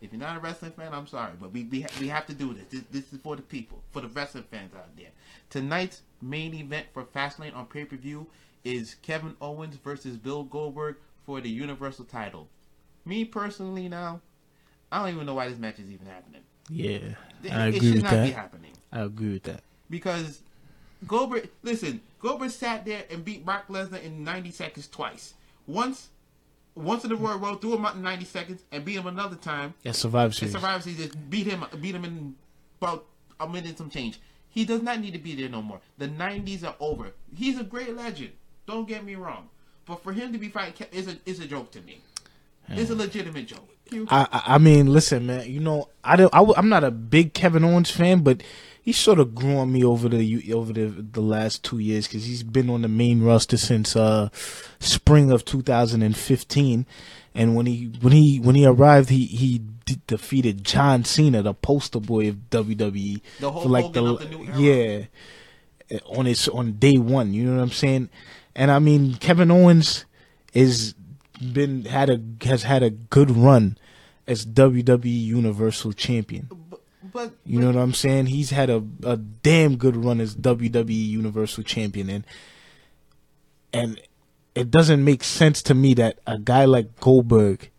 If 0.00 0.12
you're 0.12 0.20
not 0.20 0.36
a 0.36 0.40
wrestling 0.40 0.70
fan, 0.72 0.94
I'm 0.94 1.08
sorry, 1.08 1.32
but 1.40 1.52
we 1.52 1.64
we, 1.64 1.80
ha- 1.82 1.88
we 2.00 2.06
have 2.08 2.26
to 2.26 2.32
do 2.34 2.54
this. 2.54 2.64
this. 2.70 2.82
This 2.90 3.12
is 3.12 3.18
for 3.20 3.34
the 3.36 3.42
people, 3.42 3.82
for 3.92 4.00
the 4.00 4.08
wrestling 4.08 4.44
fans 4.50 4.72
out 4.74 4.96
there. 4.96 5.08
Tonight's 5.50 6.02
main 6.22 6.54
event 6.54 6.86
for 6.94 7.04
Fastlane 7.04 7.54
on 7.54 7.66
pay 7.66 7.84
per 7.84 7.96
view 7.96 8.26
is 8.64 8.94
Kevin 9.02 9.34
Owens 9.40 9.76
versus 9.76 10.16
Bill 10.16 10.44
Goldberg 10.44 10.96
for 11.26 11.40
the 11.40 11.48
Universal 11.50 12.04
title. 12.04 12.48
Me 13.04 13.24
personally, 13.24 13.88
now, 13.88 14.20
I 14.92 15.00
don't 15.04 15.14
even 15.14 15.26
know 15.26 15.34
why 15.34 15.48
this 15.48 15.58
match 15.58 15.78
is 15.80 15.90
even 15.90 16.06
happening. 16.06 16.42
yeah. 16.70 17.14
It, 17.42 17.52
I 17.52 17.66
it 17.68 17.76
agree 17.76 17.80
should 17.88 17.94
with 17.96 18.02
not 18.04 18.10
be 18.10 18.16
that. 18.16 18.32
happening 18.34 18.72
I 18.92 19.00
agree 19.00 19.32
with 19.34 19.42
that. 19.44 19.62
because 19.90 20.42
Goldberg. 21.06 21.48
Listen, 21.62 22.00
Goldberg 22.20 22.50
sat 22.50 22.84
there 22.84 23.04
and 23.10 23.24
beat 23.24 23.44
Brock 23.44 23.68
Lesnar 23.68 24.02
in 24.02 24.22
90 24.24 24.50
seconds 24.52 24.88
twice. 24.88 25.34
Once, 25.66 26.08
once 26.78 27.04
in 27.04 27.10
the 27.10 27.16
Royal 27.16 27.38
Rumble, 27.38 27.58
threw 27.58 27.74
him 27.74 27.84
out 27.84 27.94
in 27.96 28.02
90 28.02 28.24
seconds, 28.24 28.62
and 28.72 28.84
beat 28.84 28.96
him 28.96 29.06
another 29.06 29.36
time. 29.36 29.74
Yeah, 29.82 29.90
And 29.90 30.34
Series. 30.34 30.52
Survivor 30.52 30.82
Series 30.82 30.98
just 30.98 31.30
beat 31.30 31.46
him, 31.46 31.64
beat 31.80 31.94
him 31.94 32.04
in 32.04 32.34
about 32.80 33.06
a 33.40 33.48
minute 33.48 33.70
and 33.70 33.78
some 33.78 33.90
change. 33.90 34.20
He 34.48 34.64
does 34.64 34.82
not 34.82 35.00
need 35.00 35.12
to 35.12 35.18
be 35.18 35.34
there 35.34 35.48
no 35.48 35.62
more. 35.62 35.80
The 35.98 36.08
90s 36.08 36.64
are 36.64 36.74
over. 36.80 37.12
He's 37.34 37.58
a 37.58 37.64
great 37.64 37.94
legend. 37.94 38.32
Don't 38.66 38.88
get 38.88 39.04
me 39.04 39.14
wrong, 39.14 39.48
but 39.86 40.02
for 40.02 40.12
him 40.12 40.32
to 40.32 40.38
be 40.38 40.48
fighting 40.48 40.86
is 40.92 41.08
a 41.08 41.16
is 41.24 41.40
a 41.40 41.46
joke 41.46 41.70
to 41.72 41.80
me. 41.80 42.02
It's 42.70 42.90
a 42.90 42.94
legitimate 42.94 43.46
joke. 43.46 43.68
I, 44.10 44.26
I 44.30 44.42
I 44.54 44.58
mean, 44.58 44.92
listen, 44.92 45.26
man. 45.26 45.50
You 45.50 45.60
know, 45.60 45.88
I 46.04 46.16
don't. 46.16 46.34
I, 46.34 46.42
am 46.58 46.68
not 46.68 46.84
a 46.84 46.90
big 46.90 47.32
Kevin 47.32 47.64
Owens 47.64 47.90
fan, 47.90 48.20
but 48.20 48.42
he 48.88 48.92
sort 48.94 49.18
of 49.18 49.34
grew 49.34 49.58
on 49.58 49.70
me 49.70 49.84
over 49.84 50.08
the 50.08 50.50
over 50.54 50.72
the 50.72 50.86
the 50.86 51.20
last 51.20 51.62
two 51.62 51.78
years 51.78 52.06
because 52.06 52.24
he's 52.24 52.42
been 52.42 52.70
on 52.70 52.80
the 52.80 52.88
main 52.88 53.22
roster 53.22 53.58
since 53.58 53.94
uh 53.94 54.30
spring 54.80 55.30
of 55.30 55.44
2015, 55.44 56.86
and 57.34 57.54
when 57.54 57.66
he 57.66 57.92
when 58.00 58.14
he 58.14 58.40
when 58.40 58.54
he 58.54 58.64
arrived, 58.64 59.10
he 59.10 59.26
he 59.26 59.60
de- 59.84 60.00
defeated 60.06 60.64
John 60.64 61.04
Cena, 61.04 61.42
the 61.42 61.52
poster 61.52 62.00
boy 62.00 62.30
of 62.30 62.48
WWE, 62.48 63.20
The 63.40 63.52
for 63.52 63.68
like 63.68 63.92
the 63.92 64.00
new 64.30 64.44
era. 64.44 64.56
yeah 65.90 65.98
on 66.06 66.26
its 66.26 66.48
on 66.48 66.72
day 66.78 66.96
one. 66.96 67.34
You 67.34 67.44
know 67.44 67.56
what 67.56 67.62
I'm 67.64 67.70
saying? 67.70 68.08
And 68.56 68.70
I 68.70 68.78
mean, 68.78 69.16
Kevin 69.16 69.50
Owens 69.50 70.06
is 70.54 70.94
been 71.52 71.84
had 71.84 72.08
a 72.08 72.20
has 72.46 72.62
had 72.62 72.82
a 72.82 72.88
good 72.90 73.30
run 73.30 73.76
as 74.26 74.46
WWE 74.46 75.04
Universal 75.04 75.92
Champion. 75.92 76.48
But, 77.12 77.32
You 77.44 77.60
know 77.60 77.68
what 77.68 77.76
I'm 77.76 77.94
saying? 77.94 78.26
He's 78.26 78.50
had 78.50 78.70
a 78.70 78.82
a 79.04 79.16
damn 79.16 79.76
good 79.76 79.96
run 79.96 80.20
as 80.20 80.34
WWE 80.36 81.08
Universal 81.08 81.64
Champion, 81.64 82.08
and 82.10 82.24
and 83.72 84.00
it 84.54 84.70
doesn't 84.70 85.04
make 85.04 85.22
sense 85.22 85.62
to 85.62 85.74
me 85.74 85.94
that 85.94 86.18
a 86.26 86.38
guy 86.38 86.64
like 86.64 86.98
Goldberg 87.00 87.70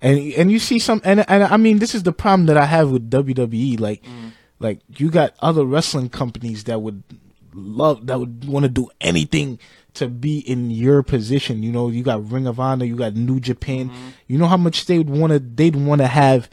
and 0.00 0.18
and 0.34 0.50
you 0.50 0.58
see 0.58 0.78
some 0.78 1.00
and 1.04 1.24
and 1.28 1.44
I 1.44 1.56
mean 1.56 1.78
this 1.78 1.94
is 1.94 2.02
the 2.02 2.12
problem 2.12 2.46
that 2.46 2.56
I 2.56 2.66
have 2.66 2.90
with 2.90 3.10
WWE 3.10 3.78
like 3.78 4.02
mm. 4.02 4.32
like 4.58 4.80
you 4.96 5.10
got 5.10 5.34
other 5.40 5.64
wrestling 5.64 6.08
companies 6.08 6.64
that 6.64 6.80
would 6.80 7.02
love 7.52 8.06
that 8.06 8.18
would 8.18 8.46
want 8.46 8.64
to 8.64 8.68
do 8.68 8.88
anything 9.00 9.58
to 9.94 10.08
be 10.08 10.38
in 10.38 10.70
your 10.70 11.02
position 11.02 11.62
you 11.62 11.72
know? 11.72 11.88
You 11.88 12.02
got 12.02 12.30
Ring 12.30 12.46
of 12.46 12.58
Honor 12.58 12.84
you 12.84 12.96
got 12.96 13.14
New 13.14 13.40
Japan. 13.40 13.90
Mm-hmm. 13.90 14.08
You 14.26 14.38
know 14.38 14.46
how 14.46 14.56
much 14.56 14.86
they 14.86 14.98
would 14.98 15.10
want 15.10 15.32
to 15.32 15.38
they'd 15.38 15.76
want 15.76 16.00
to 16.00 16.06
have 16.06 16.48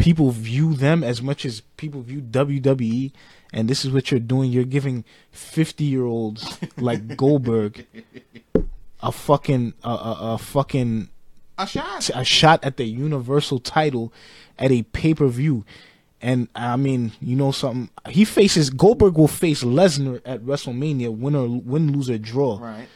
people 0.00 0.30
view 0.30 0.74
them 0.74 1.04
as 1.04 1.22
much 1.22 1.44
as 1.44 1.60
people 1.76 2.00
view 2.02 2.20
WWE 2.20 3.12
and 3.52 3.68
this 3.68 3.84
is 3.84 3.90
what 3.90 4.10
you're 4.10 4.20
doing 4.20 4.50
you're 4.50 4.64
giving 4.64 5.04
50 5.32 5.84
year 5.84 6.04
olds 6.04 6.58
like 6.76 7.16
Goldberg 7.16 7.86
a 9.02 9.12
fucking 9.12 9.74
a, 9.84 9.88
a, 9.88 10.18
a 10.34 10.38
fucking 10.38 11.08
A 11.58 11.66
shot. 11.66 12.10
a 12.14 12.24
shot 12.24 12.64
at 12.64 12.76
the 12.76 12.84
universal 12.84 13.58
title 13.58 14.12
at 14.58 14.70
a 14.70 14.82
pay 14.82 15.14
per 15.14 15.26
view. 15.28 15.64
And 16.22 16.48
I 16.54 16.76
mean, 16.76 17.12
you 17.20 17.34
know 17.34 17.50
something. 17.50 17.88
He 18.10 18.26
faces 18.26 18.68
Goldberg 18.68 19.16
will 19.16 19.26
face 19.26 19.64
Lesnar 19.64 20.20
at 20.26 20.42
WrestleMania, 20.42 21.16
win 21.16 21.34
or 21.34 21.48
win, 21.48 21.92
lose 21.92 22.10
or 22.10 22.18
draw. 22.18 22.58
Right. 22.60 22.88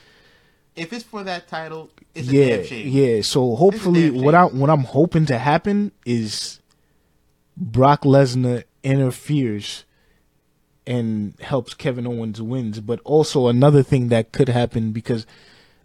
If 0.77 0.93
it's 0.93 1.05
for 1.05 1.23
that 1.23 1.49
title, 1.49 1.89
it's 2.15 2.29
a 2.29 2.33
yeah, 2.33 2.57
yeah. 2.57 3.23
So 3.23 3.55
hopefully, 3.55 4.11
what 4.11 4.35
I 4.35 4.45
what 4.45 4.69
I'm 4.69 4.85
hoping 4.85 5.25
to 5.27 5.39
happen 5.39 5.93
is 6.05 6.61
Brock 7.57 8.03
Lesnar 8.03 8.65
interferes 8.83 9.85
and 10.87 11.35
helps 11.41 11.75
Kevin 11.75 12.07
Owens 12.07 12.41
wins. 12.43 12.81
But 12.81 13.01
also 13.05 13.49
another 13.49 13.83
thing 13.83 14.09
that 14.09 14.33
could 14.33 14.49
happen 14.49 14.93
because 14.93 15.27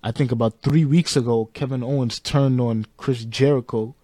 I 0.04 0.12
think 0.12 0.32
about 0.32 0.62
three 0.62 0.86
weeks 0.86 1.16
ago, 1.16 1.50
Kevin 1.54 1.84
Owens 1.84 2.20
turned 2.20 2.60
on 2.62 2.86
Chris 2.98 3.26
Jericho. 3.26 3.96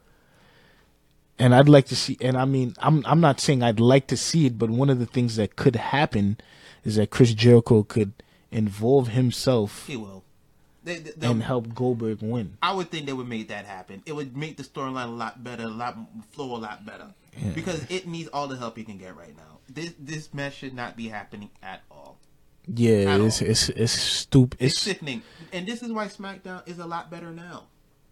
And 1.38 1.54
I'd 1.54 1.68
like 1.68 1.86
to 1.88 1.98
see, 1.98 2.18
and 2.22 2.38
I 2.38 2.46
mean, 2.46 2.76
I'm 2.80 3.06
I'm 3.06 3.20
not 3.20 3.42
saying 3.42 3.62
I'd 3.62 3.80
like 3.82 4.08
to 4.08 4.16
see 4.16 4.46
it, 4.46 4.58
but 4.58 4.70
one 4.70 4.90
of 4.90 5.00
the 5.00 5.06
things 5.06 5.36
that 5.36 5.58
could 5.58 5.76
happen 5.76 6.38
is 6.86 6.96
that 6.96 7.10
Chris 7.10 7.34
Jericho 7.34 7.84
could 7.84 8.14
involve 8.52 9.10
himself 9.10 9.86
He 9.86 9.98
will. 9.98 10.24
They, 10.86 11.00
they, 11.00 11.28
and 11.28 11.44
help 11.44 11.74
Goldberg 11.74 12.22
win. 12.22 12.58
I 12.62 12.72
would 12.72 12.90
think 12.92 13.08
they 13.08 13.14
would 13.14 13.28
make 13.28 13.50
that 13.50 13.66
happen. 13.66 14.04
It 14.06 14.14
would 14.14 14.38
make 14.38 14.56
the 14.56 14.64
storyline 14.64 15.08
a 15.08 15.12
lot 15.12 15.44
better, 15.44 15.64
a 15.64 15.68
lot 15.68 15.98
flow 16.32 16.56
a 16.56 16.58
lot 16.58 16.86
better. 16.86 17.08
Because 17.54 17.84
it 17.90 18.08
needs 18.08 18.30
all 18.30 18.48
the 18.48 18.58
help 18.58 18.78
it 18.78 18.86
can 18.86 18.98
get 18.98 19.16
right 19.16 19.36
now. 19.36 19.60
This 19.70 19.94
this 20.00 20.34
match 20.34 20.56
should 20.58 20.74
not 20.74 20.96
be 20.96 21.08
happening 21.10 21.50
at 21.64 21.82
all. 21.92 22.18
Yeah, 22.68 23.14
At 23.16 23.22
it's 23.22 23.42
all. 23.42 23.48
it's 23.50 23.70
it's 23.70 23.92
stupid. 23.92 24.58
It's 24.62 24.74
It's 24.76 24.82
sickening, 24.84 25.22
and 25.54 25.68
this 25.68 25.82
is 25.84 25.92
why 25.92 26.08
SmackDown 26.08 26.68
is 26.68 26.80
a 26.80 26.86
lot 26.86 27.10
better 27.12 27.32
now. 27.32 27.66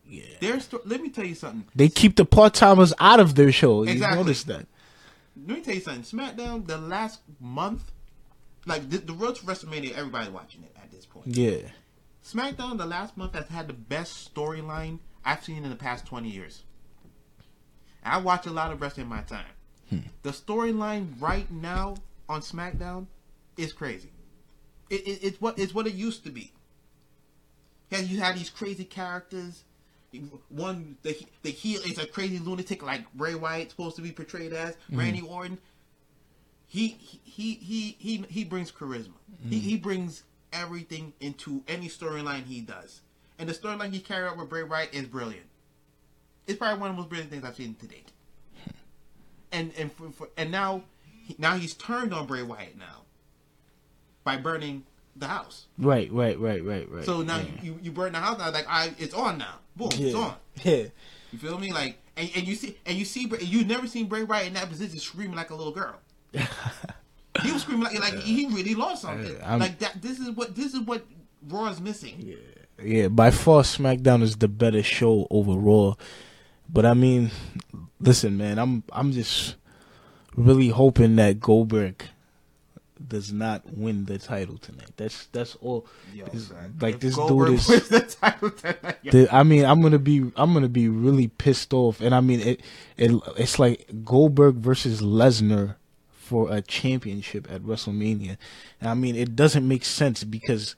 yeah. 0.08 0.24
Their 0.42 0.60
sto- 0.60 0.82
let 0.86 1.02
me 1.02 1.10
tell 1.10 1.26
you 1.26 1.36
something. 1.36 1.66
They 1.76 1.90
keep 1.90 2.16
the 2.18 2.26
part 2.26 2.54
timers 2.54 2.94
out 3.00 3.20
of 3.20 3.36
their 3.36 3.52
show. 3.52 3.84
Exactly. 3.84 4.18
You 4.20 4.24
notice 4.24 4.44
that? 4.44 4.66
Let 5.48 5.58
me 5.58 5.64
tell 5.64 5.74
you 5.76 5.82
something. 5.82 6.04
SmackDown 6.04 6.68
the 6.68 6.78
last 6.78 7.22
month, 7.40 7.92
like 8.66 8.90
the, 8.90 8.98
the 9.00 9.14
road 9.14 9.36
to 9.38 9.46
WrestleMania, 9.46 9.94
everybody's 9.98 10.30
watching 10.30 10.64
it 10.64 10.76
at 10.76 10.92
this 10.92 11.06
point. 11.08 11.28
Yeah. 11.28 11.70
SmackDown 12.24 12.78
the 12.78 12.86
last 12.86 13.18
month 13.18 13.34
has 13.34 13.48
had 13.48 13.68
the 13.68 13.74
best 13.74 14.34
storyline 14.34 15.00
I've 15.26 15.44
seen 15.44 15.64
in 15.64 15.70
the 15.70 15.76
past 15.76 16.06
20 16.06 16.30
years. 16.30 16.64
I 18.06 18.18
watch 18.18 18.46
a 18.46 18.52
lot 18.52 18.72
of 18.72 18.82
wrestling 18.82 19.06
in 19.06 19.10
my 19.10 19.22
time. 19.22 19.46
Hmm. 19.90 20.00
The 20.24 20.32
storyline 20.32 21.20
right 21.20 21.50
now 21.52 21.96
on 22.30 22.42
SmackDown 22.42 23.08
is 23.58 23.74
crazy. 23.74 24.12
It, 24.90 25.08
it, 25.08 25.20
it's 25.24 25.42
what 25.42 25.58
it's 25.58 25.74
what 25.74 25.88
it 25.88 25.94
used 25.94 26.24
to 26.26 26.30
be. 26.30 26.52
You 27.92 28.22
had 28.22 28.36
these 28.36 28.50
crazy 28.50 28.86
characters. 28.86 29.64
One 30.50 30.98
the 31.04 31.16
the 31.44 31.52
heel 31.52 31.82
is 31.82 31.98
a 31.98 32.06
crazy 32.06 32.40
lunatic 32.40 32.84
like 32.84 33.12
Bray 33.14 33.36
Wyatt 33.36 33.72
supposed 33.72 33.96
to 33.98 34.02
be 34.02 34.12
portrayed 34.12 34.54
as 34.54 34.76
hmm. 34.90 35.00
Randy 35.00 35.22
Orton. 35.22 35.60
He 36.68 36.98
he 37.24 37.54
he 37.56 37.96
he 38.00 38.26
he 38.30 38.44
brings 38.44 38.72
charisma. 38.72 39.14
He 39.48 39.60
hmm. 39.60 39.66
he 39.66 39.78
brings 39.78 40.24
everything 40.52 41.14
into 41.20 41.64
any 41.68 41.88
storyline 41.88 42.46
he 42.46 42.62
does, 42.62 43.02
and 43.38 43.48
the 43.50 43.54
storyline 43.54 43.92
he 43.92 44.00
carried 44.00 44.28
out 44.28 44.38
with 44.38 44.50
Bray 44.50 44.64
Wyatt 44.64 44.94
is 44.94 45.06
brilliant. 45.06 45.46
It's 46.48 46.58
probably 46.58 46.80
one 46.80 46.90
of 46.90 46.96
the 46.96 47.02
most 47.02 47.10
brilliant 47.10 47.32
things 47.32 47.44
I've 47.46 47.56
seen 47.56 47.76
to 47.76 47.88
date. 47.88 48.12
And 49.52 49.72
and 49.78 49.92
for, 49.92 50.12
for, 50.12 50.30
and 50.38 50.52
now 50.52 50.84
he, 51.26 51.36
now 51.38 51.56
he's 51.58 51.74
turned 51.74 52.14
on 52.14 52.26
Bray 52.26 52.44
Wyatt 52.44 52.78
now 52.78 53.04
by 54.24 54.38
burning 54.38 54.84
the 55.16 55.28
house. 55.28 55.66
Right, 55.78 56.12
right, 56.12 56.40
right, 56.40 56.64
right, 56.64 56.90
right. 56.90 57.06
So 57.06 57.22
now 57.22 57.38
yeah. 57.38 57.46
you, 57.62 57.80
you 57.82 57.92
burn 57.92 58.14
the 58.14 58.20
house 58.20 58.40
now, 58.40 58.52
like 58.52 58.66
I 58.68 58.94
it's 58.98 59.14
on 59.14 59.38
now. 59.38 59.56
Boom, 59.76 59.90
it's 59.94 60.16
on. 60.16 60.36
Yeah. 60.64 60.86
You 61.32 61.40
feel 61.40 61.58
me? 61.58 61.72
Like 61.72 61.98
and, 62.16 62.30
and 62.36 62.48
you 62.48 62.56
see 62.56 62.78
and 62.86 62.98
you 62.98 63.06
see 63.06 63.26
Bray- 63.26 63.42
you 63.42 63.64
never 63.66 63.88
seen 63.88 64.08
Bray 64.08 64.24
Wyatt 64.24 64.48
in 64.48 64.54
that 64.54 64.70
position 64.70 65.00
screaming 65.00 65.36
like 65.36 65.50
a 65.50 65.56
little 65.56 65.74
girl. 65.74 65.96
he 66.32 67.52
was 67.52 67.62
screaming 67.62 67.84
like 67.84 68.00
like 68.00 68.20
he 68.20 68.48
really 68.48 68.76
lost 68.76 69.04
something. 69.04 69.36
Yeah, 69.36 69.50
I'm- 69.50 69.60
like 69.60 69.80
that. 69.80 70.02
This 70.02 70.20
is 70.20 70.32
what 70.32 70.56
this 70.56 70.74
is 70.74 70.82
what 70.82 71.06
Raw 71.48 71.68
is 71.68 71.82
missing. 71.82 72.38
Yeah, 72.82 73.08
by 73.08 73.32
far 73.32 73.62
SmackDown 73.62 74.22
is 74.22 74.38
the 74.38 74.48
better 74.48 74.84
show 74.84 75.28
overall. 75.30 76.00
But 76.74 76.86
I 76.88 76.96
mean, 76.96 77.30
listen, 78.00 78.36
man, 78.38 78.58
I'm 78.58 78.84
I'm 78.92 79.12
just 79.12 79.56
really 80.36 80.70
hoping 80.70 81.16
that 81.18 81.40
Goldberg 81.40 82.04
does 83.06 83.32
not 83.34 83.62
win 83.78 84.06
the 84.06 84.18
title 84.18 84.58
tonight. 84.58 84.90
That's 84.98 85.28
that's 85.28 85.56
all. 85.58 85.86
Yo, 86.14 86.26
like 86.82 86.96
If 86.96 87.02
this 87.02 87.16
Goldberg 87.16 87.50
dude 87.50 87.60
is. 87.60 87.68
wins 87.70 87.88
the 87.90 88.00
title 88.02 88.50
tonight, 88.50 88.98
the- 89.04 89.28
I 89.32 89.44
mean, 89.44 89.66
I'm 89.66 89.82
gonna 89.84 90.00
be 90.00 90.32
I'm 90.36 90.54
gonna 90.54 90.68
be 90.70 90.90
really 90.90 91.28
pissed 91.28 91.74
off, 91.74 92.02
and 92.02 92.16
I 92.16 92.22
mean 92.22 92.40
it. 92.40 92.62
It 92.98 93.12
it's 93.38 93.60
like 93.60 93.86
Goldberg 94.04 94.56
versus 94.56 95.00
Lesnar 95.02 95.76
for 96.10 96.52
a 96.52 96.62
championship 96.64 97.48
at 97.52 97.62
WrestleMania, 97.62 98.38
and 98.82 98.90
I 98.90 98.96
mean 98.96 99.16
it 99.16 99.36
doesn't 99.36 99.68
make 99.68 99.86
sense 99.86 100.24
because 100.24 100.76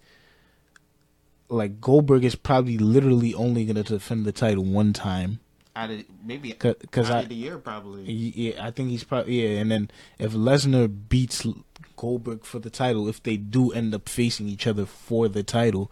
like 1.47 1.79
Goldberg 1.79 2.25
is 2.25 2.36
probably 2.36 2.77
literally 2.77 3.34
only 3.34 3.63
gonna 3.65 3.84
defend 3.84 4.25
the 4.25 4.31
title 4.34 4.65
one 4.65 4.91
time. 4.91 5.39
Out 5.75 5.91
of 5.91 6.03
maybe 6.23 6.51
'cause 6.53 7.09
out 7.09 7.17
I- 7.17 7.21
of 7.23 7.29
the 7.29 7.35
year 7.35 7.57
probably. 7.57 8.09
Yeah, 8.11 8.65
I 8.65 8.71
think 8.71 8.89
he's 8.89 9.03
probably 9.03 9.41
yeah, 9.43 9.59
and 9.59 9.69
then 9.71 9.89
if 10.19 10.33
Lesnar 10.33 10.89
beats 11.09 11.45
Goldberg 11.97 12.43
for 12.45 12.59
the 12.59 12.69
title, 12.69 13.07
if 13.09 13.21
they 13.23 13.38
do 13.38 13.71
end 13.71 13.93
up 13.93 14.07
facing 14.09 14.47
each 14.47 14.67
other 14.67 14.85
for 14.85 15.27
the 15.27 15.43
title, 15.43 15.91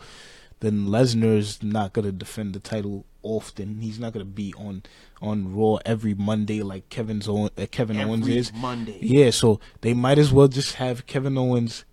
then 0.61 0.87
Lesnar's 0.87 1.61
not 1.61 1.91
gonna 1.93 2.11
defend 2.11 2.53
the 2.53 2.59
title 2.59 3.05
often. 3.21 3.79
He's 3.81 3.99
not 3.99 4.13
gonna 4.13 4.25
be 4.25 4.53
on 4.57 4.83
on 5.21 5.53
Raw 5.55 5.77
every 5.85 6.13
Monday 6.13 6.61
like 6.61 6.89
Kevin's 6.89 7.27
Owen, 7.29 7.49
uh, 7.57 7.65
Kevin 7.71 7.97
Owens 7.99 8.27
is. 8.27 8.53
Monday. 8.53 8.99
Yeah, 9.01 9.29
so 9.31 9.59
they 9.81 9.93
might 9.93 10.17
as 10.17 10.31
well 10.33 10.47
just 10.49 10.75
have 10.75 11.05
Kevin 11.07 11.37
Owens 11.37 11.85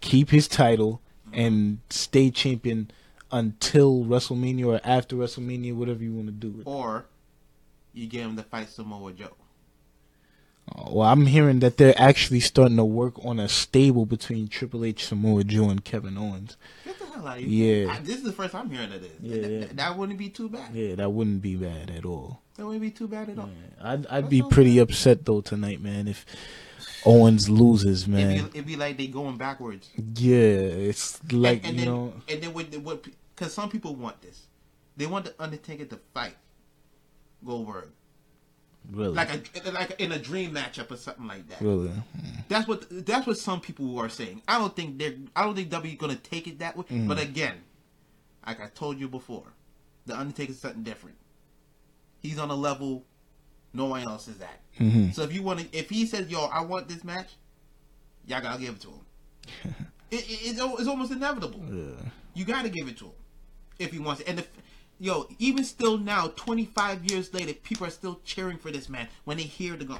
keep 0.00 0.30
his 0.30 0.46
title 0.48 1.00
and 1.32 1.78
stay 1.90 2.30
champion 2.30 2.90
until 3.30 4.04
WrestleMania 4.04 4.66
or 4.66 4.80
after 4.84 5.16
WrestleMania, 5.16 5.74
whatever 5.74 6.02
you 6.02 6.12
want 6.14 6.26
to 6.28 6.32
do. 6.32 6.60
It. 6.60 6.64
Or 6.66 7.06
you 7.92 8.06
get 8.06 8.22
him 8.22 8.36
to 8.36 8.42
fight 8.42 8.68
Samoa 8.68 9.12
Joe. 9.12 9.34
Oh, 10.76 10.96
well, 10.96 11.08
I'm 11.08 11.24
hearing 11.26 11.60
that 11.60 11.78
they're 11.78 11.94
actually 11.96 12.40
starting 12.40 12.76
to 12.76 12.84
work 12.84 13.14
on 13.24 13.40
a 13.40 13.48
stable 13.48 14.04
between 14.04 14.48
Triple 14.48 14.84
H, 14.84 15.06
Samoa 15.06 15.42
Joe, 15.44 15.70
and 15.70 15.82
Kevin 15.82 16.18
Owens. 16.18 16.58
Get 16.84 16.98
the 16.98 17.06
hell 17.06 17.26
out 17.26 17.38
of 17.38 17.42
Yeah. 17.44 17.90
I- 17.90 18.00
this 18.00 18.16
is 18.16 18.22
the 18.24 18.32
first 18.32 18.54
I'm 18.54 18.68
hearing 18.70 18.92
of 18.92 19.00
this. 19.00 19.10
Yeah, 19.22 19.34
That- 19.40 19.50
yeah. 19.50 19.58
that- 19.60 19.76
that 19.76 19.96
wouldn't 19.98 20.18
be 20.18 20.28
too 20.28 20.50
bad. 20.50 20.74
Yeah, 20.74 20.94
that 20.96 21.10
wouldn't 21.10 21.40
be 21.40 21.56
bad 21.56 21.90
at 21.90 22.04
all. 22.04 22.42
That 22.56 22.66
wouldn't 22.66 22.82
be 22.82 22.90
too 22.90 23.08
bad 23.08 23.30
at 23.30 23.38
all. 23.38 23.48
I'd 23.80 24.06
I'd 24.08 24.28
be 24.28 24.42
pretty 24.42 24.78
upset 24.78 25.24
though 25.24 25.40
tonight, 25.40 25.80
man, 25.80 26.06
if 26.06 26.26
Owens 27.06 27.48
loses, 27.48 28.02
It'd 28.02 28.12
man. 28.14 28.44
be, 28.44 28.50
it'd 28.58 28.66
be 28.66 28.76
like 28.76 28.98
they 28.98 29.06
going 29.06 29.36
backwards. 29.38 29.88
Yeah, 29.96 30.36
it's 30.38 31.18
like 31.32 31.58
and, 31.58 31.66
and 31.66 31.76
you 31.78 31.84
then, 31.84 31.94
know, 31.94 32.12
and 32.28 32.42
then 32.42 32.52
what? 32.52 32.76
What? 32.82 33.04
Because 33.38 33.54
some 33.54 33.68
people 33.68 33.94
want 33.94 34.20
this. 34.20 34.46
They 34.96 35.06
want 35.06 35.26
the 35.26 35.34
Undertaker 35.38 35.84
to 35.84 35.98
fight 36.12 36.34
Goldberg, 37.44 37.90
really, 38.90 39.14
like 39.14 39.30
a 39.32 39.70
like 39.70 40.00
in 40.00 40.10
a 40.10 40.18
dream 40.18 40.52
matchup 40.52 40.90
or 40.90 40.96
something 40.96 41.26
like 41.28 41.48
that. 41.48 41.60
really. 41.60 41.92
That's 42.48 42.66
what 42.66 42.86
that's 43.06 43.26
what 43.26 43.38
some 43.38 43.60
people 43.60 43.96
are 44.00 44.08
saying. 44.08 44.42
I 44.48 44.58
don't 44.58 44.74
think 44.74 44.98
they're. 44.98 45.14
I 45.36 45.44
don't 45.44 45.54
think 45.54 45.70
W 45.70 45.96
gonna 45.96 46.16
take 46.16 46.48
it 46.48 46.58
that 46.58 46.76
way. 46.76 46.84
Mm. 46.90 47.06
But 47.06 47.22
again, 47.22 47.54
like 48.44 48.60
I 48.60 48.66
told 48.74 48.98
you 48.98 49.06
before, 49.06 49.44
the 50.06 50.18
Undertaker's 50.18 50.58
something 50.58 50.82
different. 50.82 51.16
He's 52.20 52.40
on 52.40 52.50
a 52.50 52.56
level 52.56 53.04
no 53.72 53.84
one 53.84 54.02
else 54.02 54.26
is 54.26 54.40
at. 54.40 54.60
Mhm. 54.80 55.14
So 55.14 55.22
if 55.22 55.32
you 55.32 55.42
want 55.44 55.60
to, 55.60 55.78
if 55.78 55.90
he 55.90 56.06
says, 56.06 56.28
"Yo, 56.28 56.40
I 56.46 56.62
want 56.62 56.88
this 56.88 57.04
match," 57.04 57.28
y'all 58.26 58.40
gotta 58.40 58.60
give 58.60 58.74
it 58.74 58.80
to 58.80 58.88
him. 58.88 59.74
it, 60.10 60.28
it, 60.28 60.38
it's, 60.42 60.60
it's 60.60 60.88
almost 60.88 61.12
inevitable. 61.12 61.62
Yeah. 61.70 62.08
You 62.34 62.44
gotta 62.44 62.68
give 62.68 62.88
it 62.88 62.96
to 62.98 63.04
him 63.04 63.12
if 63.78 63.92
he 63.92 63.98
wants 63.98 64.20
it. 64.20 64.28
And 64.28 64.38
if 64.40 64.48
yo, 64.98 65.28
even 65.38 65.64
still 65.64 65.98
now, 65.98 66.28
twenty 66.28 66.64
five 66.66 67.04
years 67.10 67.32
later, 67.34 67.52
people 67.54 67.86
are 67.86 67.90
still 67.90 68.20
cheering 68.24 68.58
for 68.58 68.70
this 68.70 68.88
man 68.88 69.08
when 69.24 69.36
they 69.36 69.44
hear 69.44 69.76
the 69.76 69.84
go. 69.84 69.98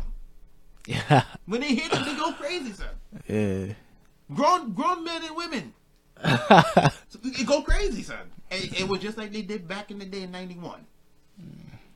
Yeah, 0.86 1.24
When 1.46 1.60
they 1.60 1.74
hear 1.74 1.88
them, 1.90 2.04
they 2.04 2.14
go 2.16 2.32
crazy, 2.32 2.72
sir. 2.72 2.90
yeah. 3.28 3.74
Grown 4.34 4.72
grown 4.72 5.04
men 5.04 5.22
and 5.24 5.36
women. 5.36 5.72
They 7.22 7.44
go 7.44 7.62
crazy, 7.62 8.02
son. 8.02 8.30
And 8.50 8.64
it 8.64 8.88
was 8.88 9.00
just 9.00 9.16
like 9.18 9.32
they 9.32 9.42
did 9.42 9.68
back 9.68 9.90
in 9.90 9.98
the 9.98 10.04
day 10.04 10.22
in 10.22 10.30
'91. 10.30 10.84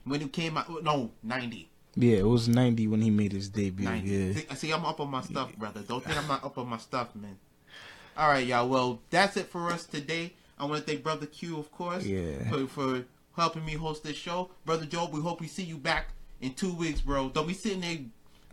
when 0.05 0.21
it 0.23 0.33
came 0.33 0.57
out. 0.59 0.83
No, 0.83 1.11
ninety. 1.23 1.69
Yeah, 1.95 2.19
it 2.19 2.27
was 2.27 2.49
ninety 2.49 2.87
when 2.87 3.03
he 3.03 3.11
made 3.11 3.33
his 3.33 3.49
debut. 3.51 3.85
90. 3.85 4.09
Yeah. 4.09 4.33
See, 4.33 4.55
see, 4.57 4.71
I'm 4.73 4.85
up 4.87 5.01
on 5.01 5.11
my 5.11 5.21
stuff, 5.23 5.55
brother. 5.57 5.81
Don't 5.83 6.03
think 6.03 6.17
I'm 6.17 6.27
not 6.29 6.43
up 6.45 6.57
on 6.57 6.69
my 6.69 6.79
stuff, 6.79 7.15
man. 7.15 7.37
All 8.17 8.29
right, 8.29 8.47
y'all. 8.47 8.69
Well, 8.69 9.01
that's 9.11 9.37
it 9.37 9.47
for 9.49 9.71
us 9.71 9.85
today. 9.85 10.33
I 10.59 10.65
want 10.65 10.85
to 10.85 10.91
thank 10.91 11.03
Brother 11.03 11.27
Q, 11.27 11.59
of 11.59 11.71
course, 11.73 12.05
Yeah. 12.05 12.49
for, 12.51 12.67
for 12.67 13.05
helping 13.37 13.65
me 13.65 13.75
host 13.75 14.05
this 14.05 14.17
show. 14.17 14.51
Brother 14.65 14.87
Joe, 14.87 15.09
we 15.13 15.21
hope 15.21 15.41
we 15.41 15.47
see 15.49 15.63
you 15.65 15.77
back 15.79 16.09
in 16.41 16.55
two 16.55 16.75
weeks, 16.75 17.01
bro. 17.01 17.29
Don't 17.31 17.49
be 17.49 17.55
sitting 17.55 17.81
there 17.81 17.99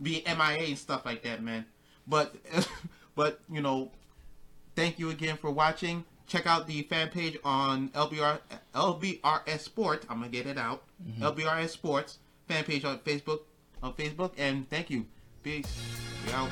being 0.02 0.22
MIA 0.24 0.68
and 0.68 0.78
stuff 0.78 1.04
like 1.04 1.22
that, 1.22 1.42
man. 1.42 1.64
But, 2.06 2.34
but 3.14 3.40
you 3.50 3.60
know, 3.60 3.92
thank 4.74 4.98
you 4.98 5.10
again 5.10 5.36
for 5.36 5.50
watching. 5.50 6.04
Check 6.26 6.46
out 6.46 6.66
the 6.68 6.82
fan 6.82 7.08
page 7.08 7.36
on 7.44 7.88
LBR 7.88 8.38
LBRS 8.74 9.58
Sports. 9.60 10.06
I'm 10.08 10.18
gonna 10.20 10.28
get 10.30 10.46
it 10.46 10.56
out. 10.58 10.84
Mm-hmm. 11.04 11.24
LBRS 11.24 11.70
Sports 11.70 12.18
fan 12.46 12.62
page 12.64 12.84
on 12.84 12.98
Facebook 12.98 13.40
on 13.82 13.94
Facebook. 13.94 14.32
And 14.38 14.68
thank 14.70 14.90
you. 14.90 15.06
Peace. 15.42 15.66
We 16.26 16.32
out. 16.32 16.50